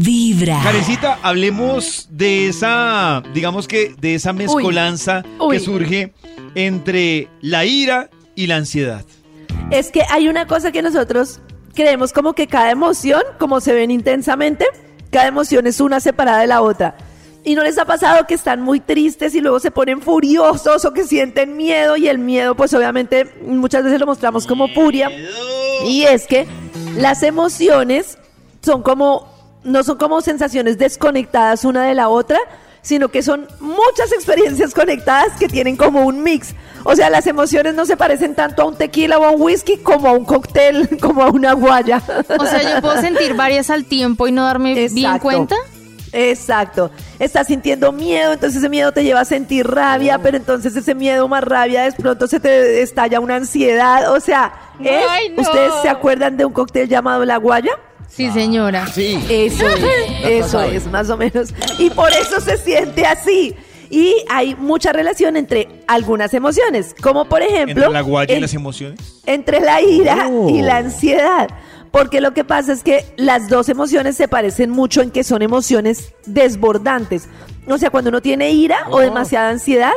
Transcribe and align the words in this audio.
Vibra. 0.00 0.60
Carecita, 0.62 1.18
hablemos 1.22 2.08
de 2.10 2.48
esa, 2.48 3.22
digamos 3.32 3.68
que, 3.68 3.94
de 4.00 4.14
esa 4.14 4.32
mezcolanza 4.32 5.24
Uy. 5.38 5.56
que 5.56 5.64
surge 5.64 6.12
entre 6.54 7.28
la 7.40 7.64
ira 7.64 8.10
y 8.34 8.46
la 8.46 8.56
ansiedad. 8.56 9.04
Es 9.70 9.90
que 9.90 10.02
hay 10.10 10.28
una 10.28 10.46
cosa 10.46 10.72
que 10.72 10.82
nosotros 10.82 11.40
creemos 11.74 12.12
como 12.12 12.34
que 12.34 12.46
cada 12.46 12.70
emoción, 12.70 13.22
como 13.38 13.60
se 13.60 13.72
ven 13.72 13.90
intensamente, 13.90 14.66
cada 15.10 15.26
emoción 15.26 15.66
es 15.66 15.80
una 15.80 16.00
separada 16.00 16.40
de 16.40 16.46
la 16.46 16.62
otra. 16.62 16.96
¿Y 17.44 17.54
no 17.54 17.62
les 17.62 17.76
ha 17.76 17.84
pasado 17.84 18.26
que 18.26 18.34
están 18.34 18.62
muy 18.62 18.80
tristes 18.80 19.34
y 19.34 19.40
luego 19.42 19.60
se 19.60 19.70
ponen 19.70 20.00
furiosos 20.00 20.84
o 20.86 20.94
que 20.94 21.04
sienten 21.04 21.56
miedo? 21.56 21.96
Y 21.96 22.08
el 22.08 22.18
miedo, 22.18 22.54
pues 22.54 22.72
obviamente 22.72 23.26
muchas 23.42 23.84
veces 23.84 24.00
lo 24.00 24.06
mostramos 24.06 24.46
como 24.46 24.66
furia. 24.68 25.10
Y 25.86 26.04
es 26.04 26.26
que 26.26 26.46
las 26.96 27.22
emociones 27.22 28.18
son 28.62 28.82
como, 28.82 29.33
no 29.64 29.82
son 29.82 29.98
como 29.98 30.20
sensaciones 30.20 30.78
desconectadas 30.78 31.64
una 31.64 31.84
de 31.84 31.94
la 31.94 32.08
otra, 32.08 32.38
sino 32.82 33.08
que 33.08 33.22
son 33.22 33.48
muchas 33.60 34.12
experiencias 34.12 34.74
conectadas 34.74 35.38
que 35.38 35.48
tienen 35.48 35.76
como 35.76 36.04
un 36.04 36.22
mix. 36.22 36.54
O 36.84 36.94
sea, 36.94 37.08
las 37.08 37.26
emociones 37.26 37.74
no 37.74 37.86
se 37.86 37.96
parecen 37.96 38.34
tanto 38.34 38.60
a 38.62 38.66
un 38.66 38.76
tequila 38.76 39.18
o 39.18 39.24
a 39.24 39.30
un 39.30 39.40
whisky 39.40 39.78
como 39.78 40.08
a 40.08 40.12
un 40.12 40.26
cóctel, 40.26 40.98
como 41.00 41.22
a 41.22 41.30
una 41.30 41.54
guaya. 41.54 42.02
O 42.38 42.44
sea, 42.44 42.62
yo 42.74 42.80
puedo 42.82 43.00
sentir 43.00 43.34
varias 43.34 43.70
al 43.70 43.86
tiempo 43.86 44.28
y 44.28 44.32
no 44.32 44.44
darme 44.44 44.74
bien 44.88 45.18
cuenta. 45.18 45.56
Exacto. 46.12 46.90
Estás 47.18 47.48
sintiendo 47.48 47.90
miedo, 47.90 48.32
entonces 48.34 48.58
ese 48.58 48.68
miedo 48.68 48.92
te 48.92 49.02
lleva 49.02 49.20
a 49.20 49.24
sentir 49.24 49.66
rabia, 49.66 50.18
pero 50.18 50.36
entonces 50.36 50.76
ese 50.76 50.94
miedo 50.94 51.26
más 51.26 51.42
rabia, 51.42 51.82
de 51.84 51.92
pronto 51.92 52.26
se 52.28 52.38
te 52.38 52.82
estalla 52.82 53.18
una 53.18 53.36
ansiedad. 53.36 54.12
O 54.12 54.20
sea, 54.20 54.52
es- 54.78 55.04
Ay, 55.08 55.30
no. 55.30 55.42
¿ustedes 55.42 55.72
se 55.82 55.88
acuerdan 55.88 56.36
de 56.36 56.44
un 56.44 56.52
cóctel 56.52 56.88
llamado 56.88 57.24
la 57.24 57.36
guaya? 57.38 57.72
Sí, 58.08 58.30
señora. 58.30 58.86
Sí. 58.86 59.18
Eso 59.28 59.66
es, 59.68 59.84
eso 60.24 60.48
sabe. 60.48 60.76
es, 60.76 60.86
más 60.86 61.10
o 61.10 61.16
menos. 61.16 61.50
Y 61.78 61.90
por 61.90 62.10
eso 62.12 62.40
se 62.40 62.56
siente 62.58 63.04
así. 63.06 63.54
Y 63.90 64.14
hay 64.30 64.54
mucha 64.56 64.92
relación 64.92 65.36
entre 65.36 65.68
algunas 65.86 66.32
emociones, 66.34 66.94
como 67.00 67.26
por 67.26 67.42
ejemplo... 67.42 67.84
Entre 67.84 67.90
la 67.92 68.00
guaya 68.00 68.36
y 68.36 68.40
las 68.40 68.54
emociones. 68.54 69.20
entre 69.26 69.60
la 69.60 69.80
ira 69.82 70.28
Oh. 70.30 70.48
y 70.48 70.62
la 70.62 70.78
ansiedad. 70.78 71.48
Porque 71.90 72.20
lo 72.20 72.34
que 72.34 72.42
pasa 72.42 72.72
es 72.72 72.82
que 72.82 73.04
las 73.16 73.48
dos 73.48 73.68
emociones 73.68 74.16
se 74.16 74.26
parecen 74.26 74.70
mucho 74.70 75.00
en 75.00 75.10
que 75.12 75.22
son 75.22 75.42
emociones 75.42 76.12
desbordantes. 76.26 77.28
O 77.68 77.78
sea, 77.78 77.90
cuando 77.90 78.10
uno 78.10 78.20
tiene 78.20 78.50
ira 78.50 78.86
o 78.90 78.98
demasiada 78.98 79.50
ansiedad, 79.50 79.92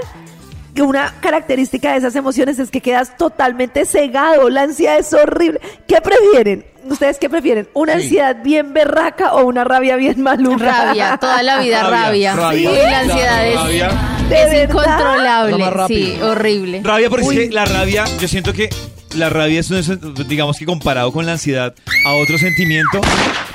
que 0.77 0.83
una 0.83 1.11
característica 1.21 1.91
de 1.91 1.97
esas 1.97 2.15
emociones 2.15 2.59
es 2.59 2.69
que 2.69 2.81
quedas 2.81 3.17
totalmente 3.17 3.83
cegado. 3.85 4.47
La 4.49 4.61
ansiedad 4.61 4.97
es 4.99 5.11
horrible. 5.11 5.59
¿Qué 5.87 5.97
prefieren? 6.01 6.65
¿Ustedes 6.89 7.17
qué 7.17 7.29
prefieren? 7.29 7.67
¿Una 7.73 7.93
Sí. 7.95 8.03
ansiedad 8.03 8.37
bien 8.43 8.73
berraca 8.73 9.33
o 9.33 9.43
una 9.45 9.63
rabia 9.63 9.95
bien 9.95 10.21
maluca? 10.21 10.85
Rabia, 10.85 11.17
toda 11.19 11.41
la 11.41 11.59
vida 11.61 11.81
rabia. 11.89 12.35
Rabia, 12.35 12.69
Sí, 12.69 12.75
la 12.77 12.99
ansiedad 12.99 13.47
es, 13.47 13.55
rabia. 13.55 13.89
¿De 14.29 14.43
es 14.43 14.69
incontrolable. 14.69 15.63
Sí, 15.87 16.17
horrible. 16.21 16.81
Rabia, 16.83 17.09
porque 17.09 17.23
es 17.25 17.29
Uy. 17.29 17.35
que 17.35 17.49
la 17.53 17.65
rabia, 17.65 18.05
yo 18.19 18.27
siento 18.27 18.53
que 18.53 18.69
la 19.15 19.29
rabia 19.29 19.59
es, 19.59 19.71
un- 19.71 20.13
digamos 20.27 20.57
que 20.57 20.65
comparado 20.65 21.11
con 21.11 21.25
la 21.25 21.33
ansiedad 21.33 21.73
a 22.05 22.13
otro 22.13 22.37
sentimiento, 22.37 23.01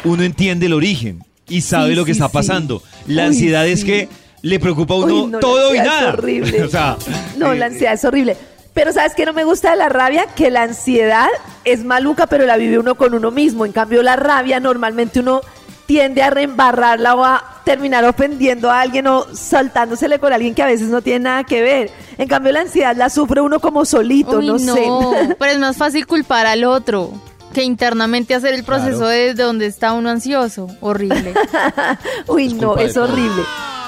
uno 0.05 0.25
entiende 0.25 0.67
el 0.67 0.73
origen 0.73 1.23
y 1.49 1.61
sabe 1.61 1.91
Sí, 1.91 1.95
lo 1.95 2.05
que 2.05 2.15
sí, 2.15 2.19
está 2.19 2.29
sí. 2.29 2.33
pasando. 2.35 2.83
La 3.07 3.23
Uy, 3.23 3.29
ansiedad 3.29 3.67
es 3.67 3.85
que 3.85 4.09
le 4.43 4.61
preocupa 4.61 4.95
a 4.95 4.97
uno 4.99 5.15
Uy, 5.15 5.23
no, 5.27 5.39
la 5.39 5.41
todo 5.41 5.75
y 5.75 5.79
ansiedad 5.79 5.97
es 5.97 6.01
nada. 6.03 6.13
horrible. 6.13 6.63
o 6.65 6.69
sea, 6.69 6.97
No, 7.37 7.53
eh, 7.53 7.59
la 7.59 7.67
ansiedad 7.67 7.95
es 7.95 8.05
horrible. 8.05 8.37
Pero 8.75 8.93
¿sabes 8.93 9.15
qué 9.15 9.27
no 9.27 9.33
me 9.35 9.45
gusta 9.45 9.71
de 9.73 9.77
la 9.77 9.89
rabia? 9.89 10.27
Que 10.35 10.51
la 10.51 10.63
ansiedad 10.63 11.29
es 11.65 11.85
maluca, 11.85 12.27
pero 12.27 12.47
la 12.47 12.57
vive 12.57 12.79
uno 12.79 12.95
con 12.95 13.13
uno 13.15 13.31
mismo. 13.31 13.67
En 13.67 13.73
cambio, 13.73 14.03
la 14.03 14.17
rabia 14.17 14.61
normalmente 14.61 15.21
uno 15.21 15.43
tiende 15.87 16.23
a 16.23 16.31
reembarrarla 16.31 17.15
o 17.15 17.23
a 17.25 17.45
terminar 17.67 18.05
ofendiendo 18.07 18.71
a 18.71 18.81
alguien 18.81 19.07
o 19.09 19.27
saltándosele 19.35 20.19
con 20.19 20.33
alguien 20.33 20.55
que 20.55 20.63
a 20.63 20.67
veces 20.67 20.89
no 20.89 21.03
tiene 21.03 21.21
nada 21.25 21.45
que 21.45 21.61
ver. 21.61 21.91
En 22.17 22.27
cambio, 22.29 22.51
la 22.53 22.61
ansiedad 22.61 22.97
la 22.97 23.11
sufre 23.11 23.43
uno 23.43 23.61
como 23.61 23.85
solito, 23.85 24.39
Uy, 24.39 24.47
no, 24.47 24.59
sé. 24.59 24.87
Pero 25.39 25.53
es 25.53 25.59
más 25.59 25.77
fácil 25.77 26.07
culpar 26.07 26.47
al 26.47 26.65
otro 26.65 27.13
que 27.53 27.63
internamente 27.65 28.35
hacer 28.35 28.55
el 28.55 28.65
proceso 28.65 28.97
Claro. 29.01 29.09
desde 29.11 29.43
donde 29.43 29.67
está 29.67 29.93
uno 29.93 30.09
ansioso. 30.09 30.69
Horrible. 30.81 31.35
Uy, 32.27 32.47
Es 32.47 32.55
no, 32.55 32.79
es 32.79 32.97
horrible. 32.97 33.43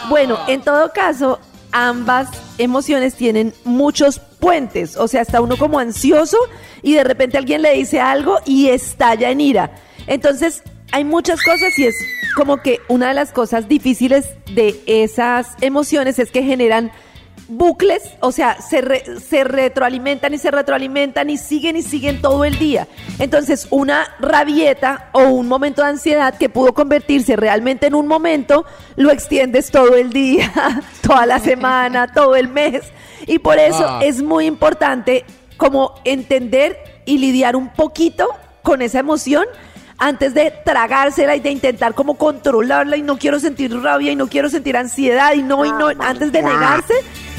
Bueno, 0.09 0.39
en 0.49 0.63
todo 0.63 0.93
caso, 0.93 1.41
ambas 1.73 2.29
emociones 2.59 3.15
tienen 3.15 3.53
muchos 3.65 4.19
puentes. 4.19 4.97
O 4.97 5.09
sea, 5.09 5.23
está 5.23 5.41
uno 5.41 5.57
como 5.57 5.79
ansioso 5.79 6.37
y 6.83 6.95
de 6.95 7.05
repente 7.05 7.39
alguien 7.39 7.63
le 7.63 7.73
dice 7.73 8.01
algo 8.01 8.39
y 8.45 8.69
estalla 8.69 9.31
en 9.31 9.41
ira. 9.41 9.71
Entonces, 10.07 10.63
hay 10.93 11.05
muchas 11.05 11.43
cosas 11.43 11.77
y 11.79 11.87
es 11.87 11.97
como 12.37 12.59
que 12.59 12.81
una 12.89 13.09
de 13.09 13.15
las 13.15 13.33
cosas 13.33 13.69
difíciles 13.69 14.29
de 14.55 14.81
esas 14.87 15.57
emociones 15.61 16.19
es 16.19 16.31
que 16.31 16.43
generan 16.43 16.93
bucles, 17.49 18.03
o 18.21 18.33
sea, 18.33 18.61
se, 18.61 18.81
re- 18.81 19.05
se 19.21 19.45
retroalimentan 19.45 20.33
y 20.35 20.39
se 20.39 20.51
retroalimentan 20.51 21.29
y 21.31 21.37
siguen 21.37 21.77
y 21.77 21.83
siguen 21.83 22.21
todo 22.23 22.45
el 22.45 22.59
día. 22.59 22.89
Entonces, 23.19 23.67
una 23.71 24.07
rabieta 24.19 25.11
o 25.13 25.25
un 25.25 25.47
momento 25.49 25.83
de 25.83 25.89
ansiedad 25.89 26.37
que 26.39 26.49
pudo 26.49 26.73
convertirse 26.73 27.37
realmente 27.37 27.87
en 27.87 27.95
un 27.95 28.07
momento, 28.07 28.65
lo 28.97 29.11
extiendes 29.11 29.71
todo 29.71 29.95
el 29.97 30.11
día, 30.13 30.51
toda 31.03 31.27
la 31.27 31.39
semana, 31.39 32.13
todo 32.15 32.35
el 32.37 32.49
mes. 32.49 32.83
Y 33.27 33.39
por 33.39 33.59
eso 33.59 33.85
Ah. 33.89 34.01
es 34.03 34.23
muy 34.23 34.47
importante 34.47 35.25
como 35.57 35.95
entender 36.05 36.79
y 37.05 37.19
lidiar 37.19 37.57
un 37.57 37.69
poquito 37.69 38.29
con 38.63 38.81
esa 38.83 38.99
emoción 38.99 39.45
antes 39.99 40.35
de 40.35 40.51
tragársela 40.65 41.37
y 41.37 41.41
de 41.41 41.51
intentar 41.51 41.95
como 41.95 42.15
controlarla 42.15 42.97
y 42.97 43.03
no 43.03 43.17
quiero 43.19 43.39
sentir 43.39 43.73
rabia 43.81 44.11
y 44.11 44.17
no 44.17 44.27
quiero 44.29 44.49
sentir 44.51 44.77
ansiedad 44.77 45.35
y 45.35 45.43
no 45.43 45.65
y 45.65 45.71
no 45.71 45.89
antes 46.01 46.33
de 46.33 46.43
negarse 46.43 46.95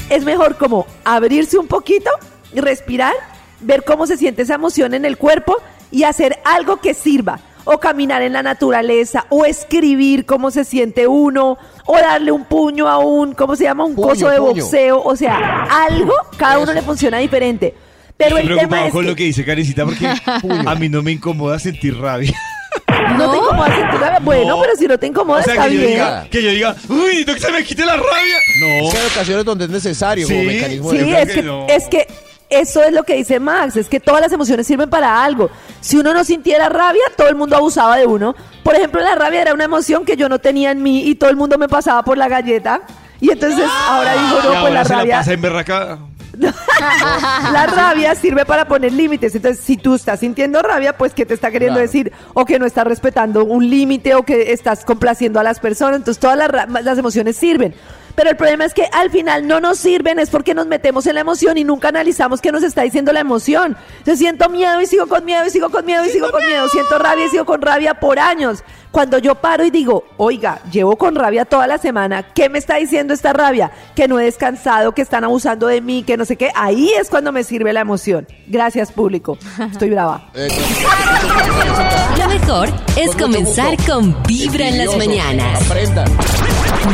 es 0.10 0.24
mejor 0.24 0.58
como 0.58 0.86
abrirse 1.04 1.58
un 1.58 1.68
poquito 1.68 2.10
y 2.54 2.60
respirar 2.60 3.14
ver 3.62 3.84
cómo 3.84 4.06
se 4.08 4.18
siente 4.18 4.44
esa 4.44 4.56
emoción 4.56 4.94
en 4.94 5.06
el 5.06 5.18
cuerpo 5.18 5.56
y 5.92 6.04
hacer 6.04 6.40
algo 6.46 6.78
que 6.78 6.94
sirva. 6.94 7.40
O 7.68 7.80
caminar 7.80 8.22
en 8.22 8.32
la 8.32 8.44
naturaleza 8.44 9.26
o 9.30 9.44
escribir 9.44 10.28
cómo 10.28 10.52
se 10.52 10.64
siente 10.66 11.08
uno 11.08 11.58
o 11.88 11.98
darle 11.98 12.32
un 12.32 12.46
puño 12.46 12.88
a 12.88 13.00
un 13.00 13.34
cómo 13.34 13.56
se 13.56 13.64
llama 13.64 13.86
un 13.86 13.96
Puño, 13.96 14.08
coso 14.10 14.30
de 14.30 14.38
puño. 14.38 14.62
boxeo. 14.64 15.02
O 15.02 15.16
sea 15.16 15.64
algo 15.88 16.14
cada 16.38 16.60
uno 16.60 16.72
le 16.74 16.84
funciona 16.84 17.18
diferente. 17.18 17.74
Pero 18.18 18.38
Estoy 18.38 18.52
el 18.54 18.60
tema 18.60 18.70
preocupado 18.70 18.86
es 18.86 18.92
con 18.94 19.04
que 19.04 19.10
lo 19.10 19.16
que 19.16 19.24
dice 19.24 19.44
Carecita 19.44 19.84
porque 19.84 20.06
a 20.68 20.76
mí 20.76 20.90
no 20.90 21.02
me 21.02 21.12
incomoda 21.14 21.58
sentir 21.58 21.98
rabia. 21.98 22.38
No 23.18 23.32
te 23.32 23.38
incomoda 23.38 23.76
sentir 23.76 24.00
rabia. 24.00 24.20
Bueno, 24.22 24.56
No. 24.56 24.62
pero 24.62 24.76
si 24.76 24.88
no 24.88 24.98
te 24.98 25.08
incomoda, 25.08 25.40
o 25.40 25.44
sea, 25.44 25.54
está 25.54 25.68
que 25.68 25.74
yo, 25.74 25.80
bien. 25.80 25.92
diga, 25.92 26.28
que 26.30 26.44
yo 26.44 26.50
diga, 26.50 26.76
uy, 26.90 26.98
necesito 26.98 27.34
que 27.34 27.40
se 27.40 27.52
me 27.52 27.64
quite 27.64 27.86
la 27.86 27.94
rabia. 27.98 28.38
No. 28.62 28.90
Hay 28.92 29.08
ocasiones 29.14 29.46
donde 29.46 29.66
es 29.66 29.72
necesario 29.72 30.28
como 30.28 30.40
Sí, 30.40 30.46
mecanismo 30.48 30.92
Sí, 30.92 30.98
de 30.98 31.04
creo 31.06 31.18
es 31.20 31.28
que 31.30 31.34
que, 31.36 31.44
no. 31.44 31.66
es 31.68 31.84
que 31.88 32.08
eso 32.50 32.84
es 32.84 32.94
lo 32.94 33.04
que 33.04 33.16
dice 33.16 33.40
Max, 33.40 33.76
es 33.76 33.88
que 33.90 34.00
todas 34.00 34.22
las 34.22 34.32
emociones 34.32 34.68
sirven 34.68 34.90
para 34.90 35.24
algo. 35.24 35.50
Si 35.82 35.98
uno 35.98 36.14
no 36.14 36.24
sintiera 36.24 36.70
rabia, 36.70 37.02
todo 37.18 37.28
el 37.28 37.36
mundo 37.36 37.56
abusaba 37.58 37.98
de 37.98 38.06
uno. 38.06 38.36
Por 38.64 38.76
ejemplo, 38.76 39.02
la 39.02 39.16
rabia 39.16 39.42
era 39.42 39.54
una 39.54 39.64
emoción 39.66 40.06
que 40.06 40.16
yo 40.16 40.30
no 40.30 40.40
tenía 40.40 40.72
en 40.72 40.82
mí 40.84 41.08
y 41.08 41.16
todo 41.16 41.30
el 41.30 41.36
mundo 41.36 41.58
me 41.58 41.68
pasaba 41.68 42.04
por 42.04 42.18
la 42.18 42.28
galleta. 42.28 42.82
Y 43.20 43.32
entonces 43.32 43.66
ahora 43.88 44.14
digo, 44.14 44.26
Y 44.26 44.36
no, 44.36 44.42
pues 44.42 44.56
ahora 44.58 44.70
la 44.72 44.84
se 44.86 44.90
la 44.94 45.00
rabia, 45.00 45.18
pasa 45.18 45.34
en 45.34 45.42
berraca. 45.42 46.00
la 47.52 47.66
rabia 47.68 48.16
sirve 48.16 48.46
para 48.46 48.68
poner 48.68 48.92
límites. 48.94 49.36
Entonces, 49.36 49.64
si 49.64 49.78
tú 49.78 49.96
estás 49.96 50.20
sintiendo 50.20 50.62
rabia, 50.62 50.98
pues 50.98 51.14
¿qué 51.14 51.26
te 51.26 51.34
está 51.34 51.52
queriendo 51.52 51.76
Claro. 51.76 51.88
decir? 51.88 52.12
O 52.34 52.46
que 52.46 52.60
no 52.60 52.66
estás 52.66 52.86
respetando 52.86 53.44
un 53.46 53.70
límite 53.70 54.16
o 54.16 54.24
que 54.24 54.54
estás 54.54 54.86
complaciendo 54.86 55.40
a 55.40 55.44
las 55.44 55.60
personas. 55.60 55.98
Entonces, 55.98 56.20
todas 56.20 56.38
las 56.84 56.98
emociones 56.98 57.36
sirven. 57.38 57.74
Pero 58.16 58.30
el 58.30 58.38
problema 58.38 58.66
es 58.66 58.74
que 58.74 58.88
al 58.92 59.12
final 59.12 59.48
no 59.48 59.60
nos 59.60 59.78
sirven, 59.78 60.20
es 60.20 60.30
porque 60.30 60.54
nos 60.54 60.68
metemos 60.68 61.06
en 61.06 61.16
la 61.16 61.22
emoción 61.22 61.58
y 61.58 61.64
nunca 61.64 61.90
analizamos 61.90 62.42
qué 62.42 62.52
nos 62.52 62.64
está 62.64 62.82
diciendo 62.82 63.12
la 63.12 63.20
emoción. 63.20 63.76
Yo 64.06 64.16
siento 64.16 64.50
miedo 64.50 64.82
y 64.82 64.86
sigo 64.86 65.08
con 65.08 65.26
miedo 65.26 65.46
y 65.46 65.50
sigo 65.50 65.70
con 65.70 65.86
miedo 65.86 66.06
y 66.06 66.10
sigo 66.10 66.32
con 66.32 66.46
miedo. 66.46 66.68
Siento 66.70 66.98
rabia 66.98 67.26
y 67.26 67.30
sigo 67.30 67.46
con 67.46 67.62
rabia 67.62 67.96
por 67.96 68.20
años. 68.20 68.64
Cuando 68.96 69.18
yo 69.18 69.36
paro 69.36 69.66
y 69.66 69.72
digo, 69.72 70.06
oiga, 70.16 70.62
llevo 70.72 70.96
con 70.96 71.16
rabia 71.16 71.44
toda 71.44 71.68
la 71.68 71.78
semana, 71.78 72.24
¿qué 72.34 72.48
me 72.48 72.60
está 72.60 72.76
diciendo 72.76 73.14
esta 73.14 73.34
rabia? 73.34 73.70
Que 73.94 74.08
no 74.08 74.18
he 74.22 74.24
descansado, 74.24 74.94
que 74.94 75.02
están 75.02 75.26
abusando 75.26 75.68
de 75.68 75.82
mí, 75.82 76.04
que 76.04 76.16
no 76.16 76.24
sé 76.24 76.38
qué. 76.38 76.50
Ahí 76.56 76.90
es 76.98 77.10
cuando 77.10 77.34
me 77.34 77.44
sirve 77.44 77.74
la 77.74 77.82
emoción. 77.82 78.26
Gracias, 78.48 78.94
público. 78.94 79.38
Estoy 79.70 79.90
brava. 79.90 80.30
Lo 82.18 82.28
mejor 82.30 82.70
es 82.96 83.14
comenzar 83.18 83.76
con 83.86 84.16
Vibra 84.24 84.70
en 84.70 84.78
las 84.78 84.96
mañanas. 84.96 85.70
Aprendan. 85.70 86.08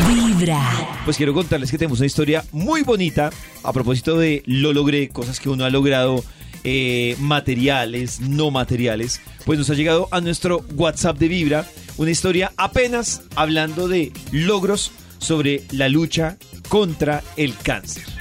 Vibra. 0.08 0.62
Pues 1.06 1.18
quiero 1.18 1.34
contarles 1.34 1.72
que 1.72 1.78
tenemos 1.78 2.00
una 2.00 2.08
historia 2.08 2.44
muy 2.52 2.84
bonita 2.84 3.30
a 3.64 3.74
propósito 3.74 4.18
de 4.18 4.44
lo 4.46 4.74
logré, 4.74 5.10
cosas 5.10 5.40
que 5.40 5.50
uno 5.50 5.66
ha 5.66 5.70
logrado, 5.70 6.24
eh, 6.64 7.16
materiales, 7.20 8.22
no 8.22 8.52
materiales. 8.52 9.22
Pues 9.46 9.58
nos 9.60 9.70
ha 9.70 9.74
llegado 9.74 10.08
a 10.12 10.22
nuestro 10.22 10.64
WhatsApp 10.76 11.18
de 11.18 11.28
Vibra 11.28 11.66
una 11.98 12.12
historia 12.12 12.52
apenas 12.58 13.24
hablando 13.36 13.88
de 13.88 14.12
logros 14.32 14.92
sobre 15.18 15.64
la 15.72 15.90
lucha 15.90 16.38
contra 16.70 17.24
el 17.38 17.56
cáncer. 17.58 18.21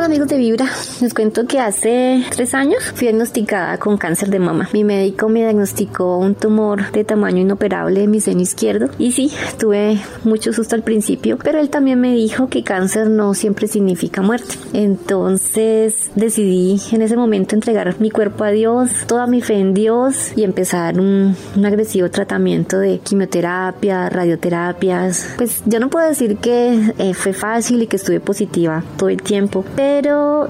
Hola 0.00 0.06
amigos 0.06 0.28
de 0.28 0.38
Vibra, 0.38 0.64
les 1.02 1.12
cuento 1.12 1.46
que 1.46 1.60
hace 1.60 2.24
tres 2.30 2.54
años 2.54 2.82
fui 2.94 3.08
diagnosticada 3.08 3.76
con 3.76 3.98
cáncer 3.98 4.30
de 4.30 4.38
mama. 4.38 4.66
Mi 4.72 4.82
médico 4.82 5.28
me 5.28 5.40
diagnosticó 5.40 6.16
un 6.16 6.34
tumor 6.34 6.90
de 6.92 7.04
tamaño 7.04 7.42
inoperable 7.42 8.04
en 8.04 8.10
mi 8.10 8.18
seno 8.18 8.40
izquierdo 8.40 8.88
y 8.98 9.12
sí, 9.12 9.30
tuve 9.58 10.00
mucho 10.24 10.54
susto 10.54 10.74
al 10.74 10.84
principio, 10.84 11.36
pero 11.36 11.60
él 11.60 11.68
también 11.68 12.00
me 12.00 12.14
dijo 12.14 12.48
que 12.48 12.64
cáncer 12.64 13.10
no 13.10 13.34
siempre 13.34 13.68
significa 13.68 14.22
muerte. 14.22 14.54
Entonces 14.72 16.10
decidí 16.14 16.80
en 16.92 17.02
ese 17.02 17.18
momento 17.18 17.54
entregar 17.54 17.94
mi 18.00 18.10
cuerpo 18.10 18.44
a 18.44 18.52
Dios, 18.52 18.90
toda 19.06 19.26
mi 19.26 19.42
fe 19.42 19.58
en 19.58 19.74
Dios 19.74 20.32
y 20.34 20.44
empezar 20.44 20.98
un, 20.98 21.36
un 21.54 21.66
agresivo 21.66 22.08
tratamiento 22.08 22.78
de 22.78 23.00
quimioterapia, 23.00 24.08
radioterapias. 24.08 25.34
Pues 25.36 25.60
yo 25.66 25.78
no 25.78 25.90
puedo 25.90 26.08
decir 26.08 26.38
que 26.38 26.94
eh, 26.96 27.12
fue 27.12 27.34
fácil 27.34 27.82
y 27.82 27.86
que 27.86 27.96
estuve 27.96 28.20
positiva 28.20 28.82
todo 28.96 29.10
el 29.10 29.20
tiempo, 29.20 29.62
pero 29.76 29.89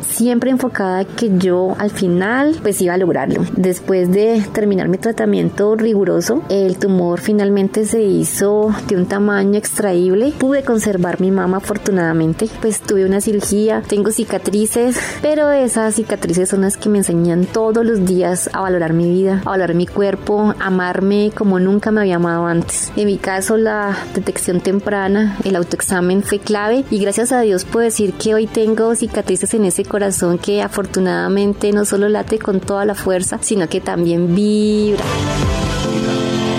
siempre 0.02 0.50
enfocada 0.50 1.04
que 1.04 1.30
yo 1.38 1.74
al 1.78 1.90
final 1.90 2.58
pues 2.62 2.80
iba 2.80 2.94
a 2.94 2.98
lograrlo. 2.98 3.42
Después 3.56 4.10
de 4.10 4.44
terminar 4.52 4.88
mi 4.88 4.98
tratamiento 4.98 5.74
riguroso, 5.76 6.42
el 6.48 6.76
tumor 6.76 7.20
finalmente 7.20 7.86
se 7.86 8.02
hizo 8.02 8.70
de 8.86 8.96
un 8.96 9.06
tamaño 9.06 9.58
extraíble. 9.58 10.32
Pude 10.38 10.62
conservar 10.62 11.20
mi 11.20 11.30
mama 11.30 11.58
afortunadamente, 11.58 12.48
pues 12.60 12.80
tuve 12.80 13.04
una 13.04 13.20
cirugía, 13.20 13.82
tengo 13.88 14.10
cicatrices, 14.10 14.98
pero 15.22 15.50
esas 15.50 15.94
cicatrices 15.94 16.48
son 16.48 16.62
las 16.62 16.76
que 16.76 16.88
me 16.88 16.98
enseñan 16.98 17.46
todos 17.46 17.84
los 17.84 18.04
días 18.04 18.50
a 18.52 18.60
valorar 18.60 18.92
mi 18.92 19.10
vida, 19.10 19.40
a 19.44 19.50
valorar 19.50 19.74
mi 19.74 19.86
cuerpo, 19.86 20.54
amarme 20.58 21.32
como 21.34 21.58
nunca 21.58 21.90
me 21.90 22.02
había 22.02 22.16
amado 22.16 22.46
antes. 22.46 22.92
En 22.96 23.06
mi 23.06 23.16
caso 23.16 23.56
la 23.56 23.96
detección 24.14 24.60
temprana, 24.60 25.38
el 25.44 25.56
autoexamen 25.56 26.22
fue 26.22 26.38
clave 26.38 26.84
y 26.90 26.98
gracias 26.98 27.32
a 27.32 27.40
Dios 27.40 27.64
puedo 27.64 27.84
decir 27.84 28.12
que 28.12 28.34
hoy 28.34 28.46
tengo 28.46 28.94
cicatrices 28.94 29.29
en 29.30 29.64
ese 29.64 29.84
corazón 29.84 30.38
que 30.38 30.60
afortunadamente 30.60 31.70
no 31.72 31.84
solo 31.84 32.08
late 32.08 32.40
con 32.40 32.58
toda 32.58 32.84
la 32.84 32.96
fuerza, 32.96 33.38
sino 33.40 33.68
que 33.68 33.80
también 33.80 34.34
vibra. 34.34 35.04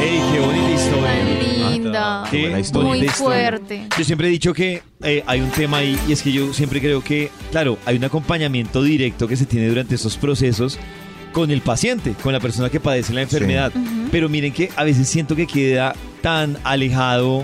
¡Ey, 0.02 0.22
qué 0.32 0.40
bonita 0.40 0.72
historia! 0.72 1.12
Tan 1.12 1.74
linda. 1.74 2.24
Qué 2.32 2.42
buena 2.44 2.60
historia. 2.62 2.88
Muy 2.88 2.98
bonita 2.98 3.14
historia. 3.14 3.50
fuerte. 3.50 3.88
Yo 3.98 4.04
siempre 4.06 4.28
he 4.28 4.32
dicho 4.32 4.54
que 4.54 4.84
eh, 5.04 5.22
hay 5.28 5.42
un 5.42 5.50
tema 5.50 5.78
ahí 5.78 6.00
y 6.08 6.14
es 6.14 6.22
que 6.22 6.32
yo 6.32 6.54
siempre 6.54 6.80
creo 6.80 7.04
que, 7.04 7.30
claro, 7.52 7.78
hay 7.86 7.98
un 7.98 8.06
acompañamiento 8.06 8.82
directo 8.82 9.28
que 9.28 9.36
se 9.36 9.46
tiene 9.46 9.68
durante 9.68 9.96
estos 9.96 10.16
procesos 10.16 10.80
con 11.34 11.52
el 11.52 11.60
paciente, 11.60 12.14
con 12.24 12.32
la 12.32 12.40
persona 12.40 12.70
que 12.70 12.80
padece 12.80 13.12
la 13.12 13.22
enfermedad. 13.22 13.74
Pero 14.12 14.30
miren 14.30 14.54
que 14.54 14.70
a 14.78 14.86
veces 14.86 15.10
siento 15.10 15.36
que 15.36 15.46
queda 15.46 15.94
tan 16.22 16.58
alejado 16.64 17.44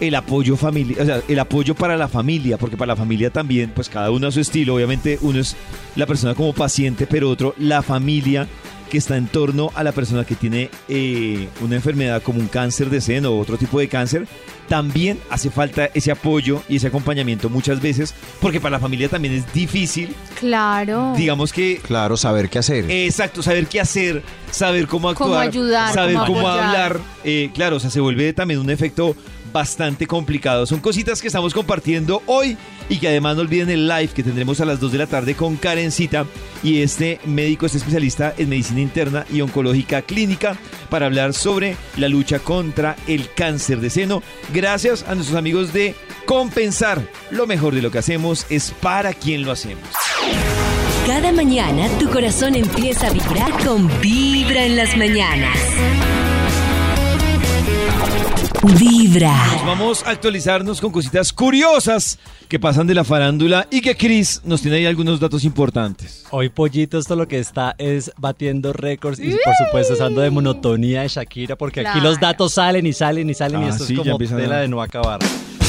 el 0.00 0.14
apoyo 0.14 0.56
familiar, 0.56 1.02
o 1.02 1.04
sea, 1.06 1.20
el 1.28 1.38
apoyo 1.38 1.74
para 1.74 1.96
la 1.96 2.08
familia, 2.08 2.56
porque 2.58 2.76
para 2.76 2.92
la 2.92 2.96
familia 2.96 3.30
también, 3.30 3.70
pues 3.74 3.88
cada 3.88 4.10
uno 4.10 4.28
a 4.28 4.30
su 4.32 4.40
estilo, 4.40 4.74
obviamente 4.74 5.18
uno 5.22 5.40
es 5.40 5.56
la 5.96 6.06
persona 6.06 6.34
como 6.34 6.52
paciente, 6.52 7.06
pero 7.06 7.30
otro 7.30 7.54
la 7.58 7.82
familia 7.82 8.46
que 8.90 8.96
está 8.96 9.18
en 9.18 9.26
torno 9.26 9.70
a 9.74 9.84
la 9.84 9.92
persona 9.92 10.24
que 10.24 10.34
tiene 10.34 10.70
eh, 10.88 11.46
una 11.60 11.76
enfermedad 11.76 12.22
como 12.22 12.40
un 12.40 12.46
cáncer 12.48 12.88
de 12.88 13.02
seno 13.02 13.32
o 13.32 13.38
otro 13.40 13.58
tipo 13.58 13.78
de 13.78 13.86
cáncer, 13.88 14.26
también 14.66 15.18
hace 15.28 15.50
falta 15.50 15.90
ese 15.92 16.10
apoyo 16.10 16.62
y 16.70 16.76
ese 16.76 16.86
acompañamiento 16.86 17.50
muchas 17.50 17.82
veces, 17.82 18.14
porque 18.40 18.60
para 18.60 18.76
la 18.76 18.80
familia 18.80 19.08
también 19.10 19.34
es 19.34 19.52
difícil, 19.52 20.14
Claro. 20.40 21.12
digamos 21.16 21.52
que 21.52 21.80
Claro, 21.82 22.16
saber 22.16 22.48
qué 22.48 22.60
hacer. 22.60 22.90
Exacto, 22.90 23.42
saber 23.42 23.66
qué 23.66 23.78
hacer, 23.80 24.22
saber 24.50 24.86
cómo 24.86 25.10
actuar, 25.10 25.28
Cómo 25.28 25.38
ayudar, 25.40 25.92
saber 25.92 26.16
cómo 26.26 26.48
hablar. 26.48 26.98
Eh, 27.24 27.50
claro, 27.52 27.76
o 27.76 27.80
sea, 27.80 27.90
se 27.90 28.00
vuelve 28.00 28.32
también 28.32 28.60
un 28.60 28.70
efecto 28.70 29.14
bastante 29.52 30.06
complicado. 30.06 30.66
Son 30.66 30.80
cositas 30.80 31.20
que 31.20 31.28
estamos 31.28 31.54
compartiendo 31.54 32.22
hoy 32.26 32.56
y 32.88 32.98
que 32.98 33.08
además 33.08 33.36
no 33.36 33.42
olviden 33.42 33.70
el 33.70 33.86
live 33.86 34.08
que 34.08 34.22
tendremos 34.22 34.60
a 34.60 34.64
las 34.64 34.80
2 34.80 34.92
de 34.92 34.98
la 34.98 35.06
tarde 35.06 35.34
con 35.34 35.56
Karencita 35.56 36.26
y 36.62 36.82
este 36.82 37.20
médico, 37.24 37.66
este 37.66 37.78
especialista 37.78 38.34
en 38.36 38.48
medicina 38.48 38.80
interna 38.80 39.26
y 39.30 39.40
oncológica 39.40 40.02
clínica 40.02 40.56
para 40.88 41.06
hablar 41.06 41.34
sobre 41.34 41.76
la 41.96 42.08
lucha 42.08 42.38
contra 42.38 42.96
el 43.06 43.32
cáncer 43.34 43.80
de 43.80 43.90
seno. 43.90 44.22
Gracias 44.52 45.04
a 45.08 45.14
nuestros 45.14 45.38
amigos 45.38 45.72
de 45.72 45.94
Compensar. 46.26 47.02
Lo 47.30 47.46
mejor 47.46 47.74
de 47.74 47.82
lo 47.82 47.90
que 47.90 47.98
hacemos 47.98 48.46
es 48.50 48.70
para 48.70 49.14
quien 49.14 49.44
lo 49.44 49.52
hacemos. 49.52 49.88
Cada 51.06 51.32
mañana 51.32 51.88
tu 51.98 52.10
corazón 52.10 52.54
empieza 52.54 53.06
a 53.06 53.10
vibrar 53.10 53.50
con 53.64 53.88
Vibra 54.02 54.66
en 54.66 54.76
las 54.76 54.94
mañanas. 54.94 55.56
Vibra. 58.62 59.46
Nos 59.54 59.66
vamos 59.66 60.02
a 60.04 60.10
actualizarnos 60.10 60.80
con 60.80 60.90
cositas 60.90 61.32
curiosas 61.32 62.18
que 62.48 62.58
pasan 62.58 62.86
de 62.88 62.94
la 62.94 63.04
farándula 63.04 63.68
y 63.70 63.80
que 63.80 63.96
Chris 63.96 64.40
nos 64.44 64.62
tiene 64.62 64.78
ahí 64.78 64.86
algunos 64.86 65.20
datos 65.20 65.44
importantes. 65.44 66.24
Hoy 66.30 66.48
Pollito 66.48 66.98
esto 66.98 67.14
lo 67.14 67.28
que 67.28 67.38
está 67.38 67.74
es 67.78 68.10
batiendo 68.18 68.72
récords 68.72 69.20
y 69.20 69.30
por 69.30 69.54
supuesto 69.66 69.94
hablando 69.94 70.22
de 70.22 70.30
monotonía 70.30 71.02
de 71.02 71.08
Shakira 71.08 71.54
porque 71.56 71.80
aquí 71.80 71.92
Claro. 71.92 72.10
los 72.10 72.20
datos 72.20 72.54
salen 72.54 72.84
y 72.86 72.92
salen 72.92 73.30
y 73.30 73.34
salen 73.34 73.62
y 73.62 73.64
Ah, 73.66 73.68
esto 73.68 73.84
sí, 73.84 73.92
es 73.92 73.98
como 74.00 74.12
empiezan 74.12 74.38
a- 74.38 74.42
tela 74.42 74.56
de 74.58 74.68
no 74.68 74.82
acabar. 74.82 75.20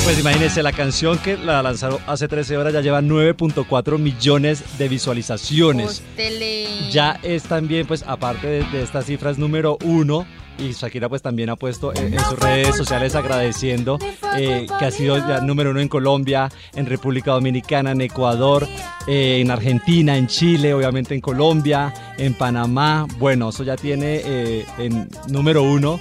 Pues 0.03 0.17
imagínense, 0.19 0.63
la 0.63 0.71
canción 0.71 1.17
que 1.19 1.37
la 1.37 1.61
lanzaron 1.61 1.99
hace 2.07 2.27
13 2.27 2.57
horas 2.57 2.73
ya 2.73 2.81
lleva 2.81 3.01
9.4 3.01 3.99
millones 3.99 4.63
de 4.79 4.87
visualizaciones. 4.89 5.85
Hostele. 6.01 6.89
Ya 6.91 7.19
es 7.21 7.43
también, 7.43 7.85
pues 7.85 8.03
aparte 8.07 8.47
de, 8.47 8.63
de 8.71 8.81
estas 8.81 9.05
cifras, 9.05 9.37
número 9.37 9.77
uno. 9.83 10.25
Y 10.59 10.73
Shakira 10.73 11.07
pues 11.07 11.21
también 11.21 11.49
ha 11.49 11.55
puesto 11.55 11.93
en, 11.95 12.13
en 12.13 12.19
sus 12.19 12.37
redes 12.37 12.75
sociales 12.75 13.15
agradeciendo 13.15 13.97
eh, 14.37 14.67
que 14.77 14.85
ha 14.85 14.91
sido 14.91 15.17
ya 15.17 15.41
número 15.41 15.71
uno 15.71 15.79
en 15.79 15.87
Colombia, 15.87 16.49
en 16.75 16.85
República 16.85 17.31
Dominicana, 17.31 17.91
en 17.91 18.01
Ecuador, 18.01 18.67
eh, 19.07 19.39
en 19.41 19.51
Argentina, 19.51 20.17
en 20.17 20.27
Chile, 20.27 20.73
obviamente 20.73 21.15
en 21.15 21.21
Colombia, 21.21 21.93
en 22.17 22.33
Panamá. 22.33 23.07
Bueno, 23.17 23.49
eso 23.49 23.63
ya 23.63 23.75
tiene 23.75 24.21
eh, 24.23 24.65
en 24.77 25.09
número 25.29 25.63
uno 25.63 25.99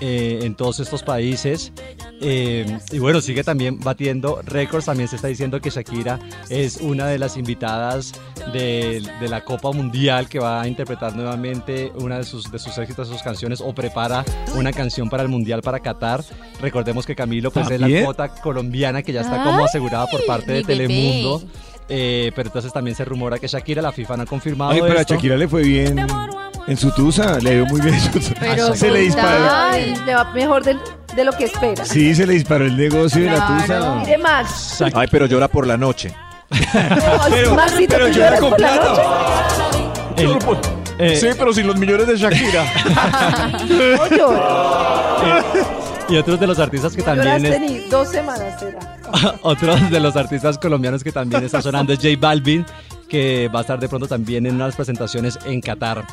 eh, 0.00 0.40
en 0.42 0.54
todos 0.54 0.80
estos 0.80 1.02
países. 1.02 1.72
Eh, 2.20 2.78
y 2.92 2.98
bueno, 2.98 3.20
sigue 3.20 3.44
también 3.44 3.78
batiendo 3.80 4.40
récords. 4.44 4.86
También 4.86 5.08
se 5.08 5.16
está 5.16 5.28
diciendo 5.28 5.60
que 5.60 5.70
Shakira 5.70 6.18
es 6.48 6.78
una 6.78 7.06
de 7.06 7.18
las 7.18 7.36
invitadas 7.36 8.12
de, 8.52 9.02
de 9.20 9.28
la 9.28 9.44
Copa 9.44 9.72
Mundial 9.72 10.28
que 10.28 10.38
va 10.38 10.62
a 10.62 10.68
interpretar 10.68 11.14
nuevamente 11.16 11.92
una 11.96 12.18
de 12.18 12.24
sus, 12.24 12.50
de 12.50 12.58
sus 12.58 12.76
éxitos, 12.78 13.08
sus 13.08 13.22
canciones, 13.22 13.60
o 13.60 13.74
prepara 13.74 14.24
una 14.56 14.72
canción 14.72 15.08
para 15.08 15.22
el 15.22 15.28
Mundial 15.28 15.62
para 15.62 15.80
Qatar. 15.80 16.24
Recordemos 16.60 17.06
que 17.06 17.14
Camilo 17.14 17.50
pues, 17.50 17.70
es 17.70 17.80
la 17.80 18.04
cuota 18.04 18.28
colombiana 18.28 19.02
que 19.02 19.12
ya 19.12 19.22
está 19.22 19.42
como 19.42 19.64
asegurada 19.64 20.06
por 20.06 20.24
parte 20.26 20.52
de. 20.52 20.64
Telemundo. 20.64 21.42
Eh, 21.88 22.32
pero 22.34 22.48
entonces 22.48 22.72
también 22.72 22.96
se 22.96 23.04
rumora 23.04 23.38
que 23.38 23.46
Shakira, 23.46 23.82
la 23.82 23.92
FIFA 23.92 24.16
no 24.16 24.22
ha 24.22 24.26
confirmado 24.26 24.72
Ay, 24.72 24.80
pero 24.80 24.98
a. 24.98 25.02
Shakira 25.02 25.36
le 25.36 25.46
fue 25.46 25.62
bien 25.62 25.96
en 26.66 26.76
su 26.76 26.90
tusa, 26.92 27.38
le 27.40 27.56
dio 27.56 27.66
muy 27.66 27.80
bien 27.80 27.94
en 27.94 28.00
su 28.00 28.10
tusa. 28.10 28.34
Pero 28.40 28.74
se 28.74 28.90
le 28.90 29.00
disparó. 29.00 29.50
Ay. 29.50 29.94
Le 30.06 30.14
va 30.14 30.24
mejor 30.32 30.62
del- 30.64 30.80
de, 31.14 31.24
lo 31.24 31.32
que 31.32 31.44
espera. 31.44 31.84
Sí, 31.84 32.14
se 32.14 32.26
le 32.26 32.34
disparó 32.34 32.64
el 32.64 32.76
negocio 32.76 33.22
de 33.24 33.30
la 33.30 33.46
tusa. 33.46 33.94
Mire, 34.00 34.18
Max. 34.18 34.82
Ay, 34.94 35.08
pero 35.10 35.26
llora 35.26 35.48
por 35.48 35.66
la 35.66 35.76
noche. 35.76 36.14
Pero, 37.30 37.54
Maxito, 37.54 37.94
pero 37.96 38.06
¿tú 38.08 38.12
llora 38.18 38.38
con 38.38 38.54
plata. 38.54 39.02
El- 40.16 40.38
eh, 40.98 41.16
sí, 41.16 41.26
pero 41.36 41.52
sin 41.52 41.66
los 41.66 41.76
millones 41.76 42.06
de 42.06 42.16
Shakira. 42.16 42.64
No 43.68 44.08
llora. 44.08 45.44
y 46.08 46.16
otros 46.16 46.38
de 46.38 46.46
los 46.46 46.58
artistas 46.58 46.94
que 46.94 47.02
también 47.02 47.42
Lloraste 47.42 47.64
es, 47.66 47.70
ni 47.72 47.88
dos 47.88 48.08
semanas 48.08 48.60
será. 48.60 48.78
otros 49.42 49.90
de 49.90 50.00
los 50.00 50.14
artistas 50.16 50.58
colombianos 50.58 51.02
que 51.02 51.10
también 51.12 51.42
está 51.44 51.60
sonando 51.62 51.92
es 51.92 51.98
J 51.98 52.10
Balvin, 52.18 52.64
que 53.14 53.48
va 53.48 53.60
a 53.60 53.62
estar 53.62 53.78
de 53.78 53.88
pronto 53.88 54.08
también 54.08 54.44
en 54.44 54.56
unas 54.56 54.74
presentaciones 54.74 55.38
en 55.46 55.60
Qatar. 55.60 56.04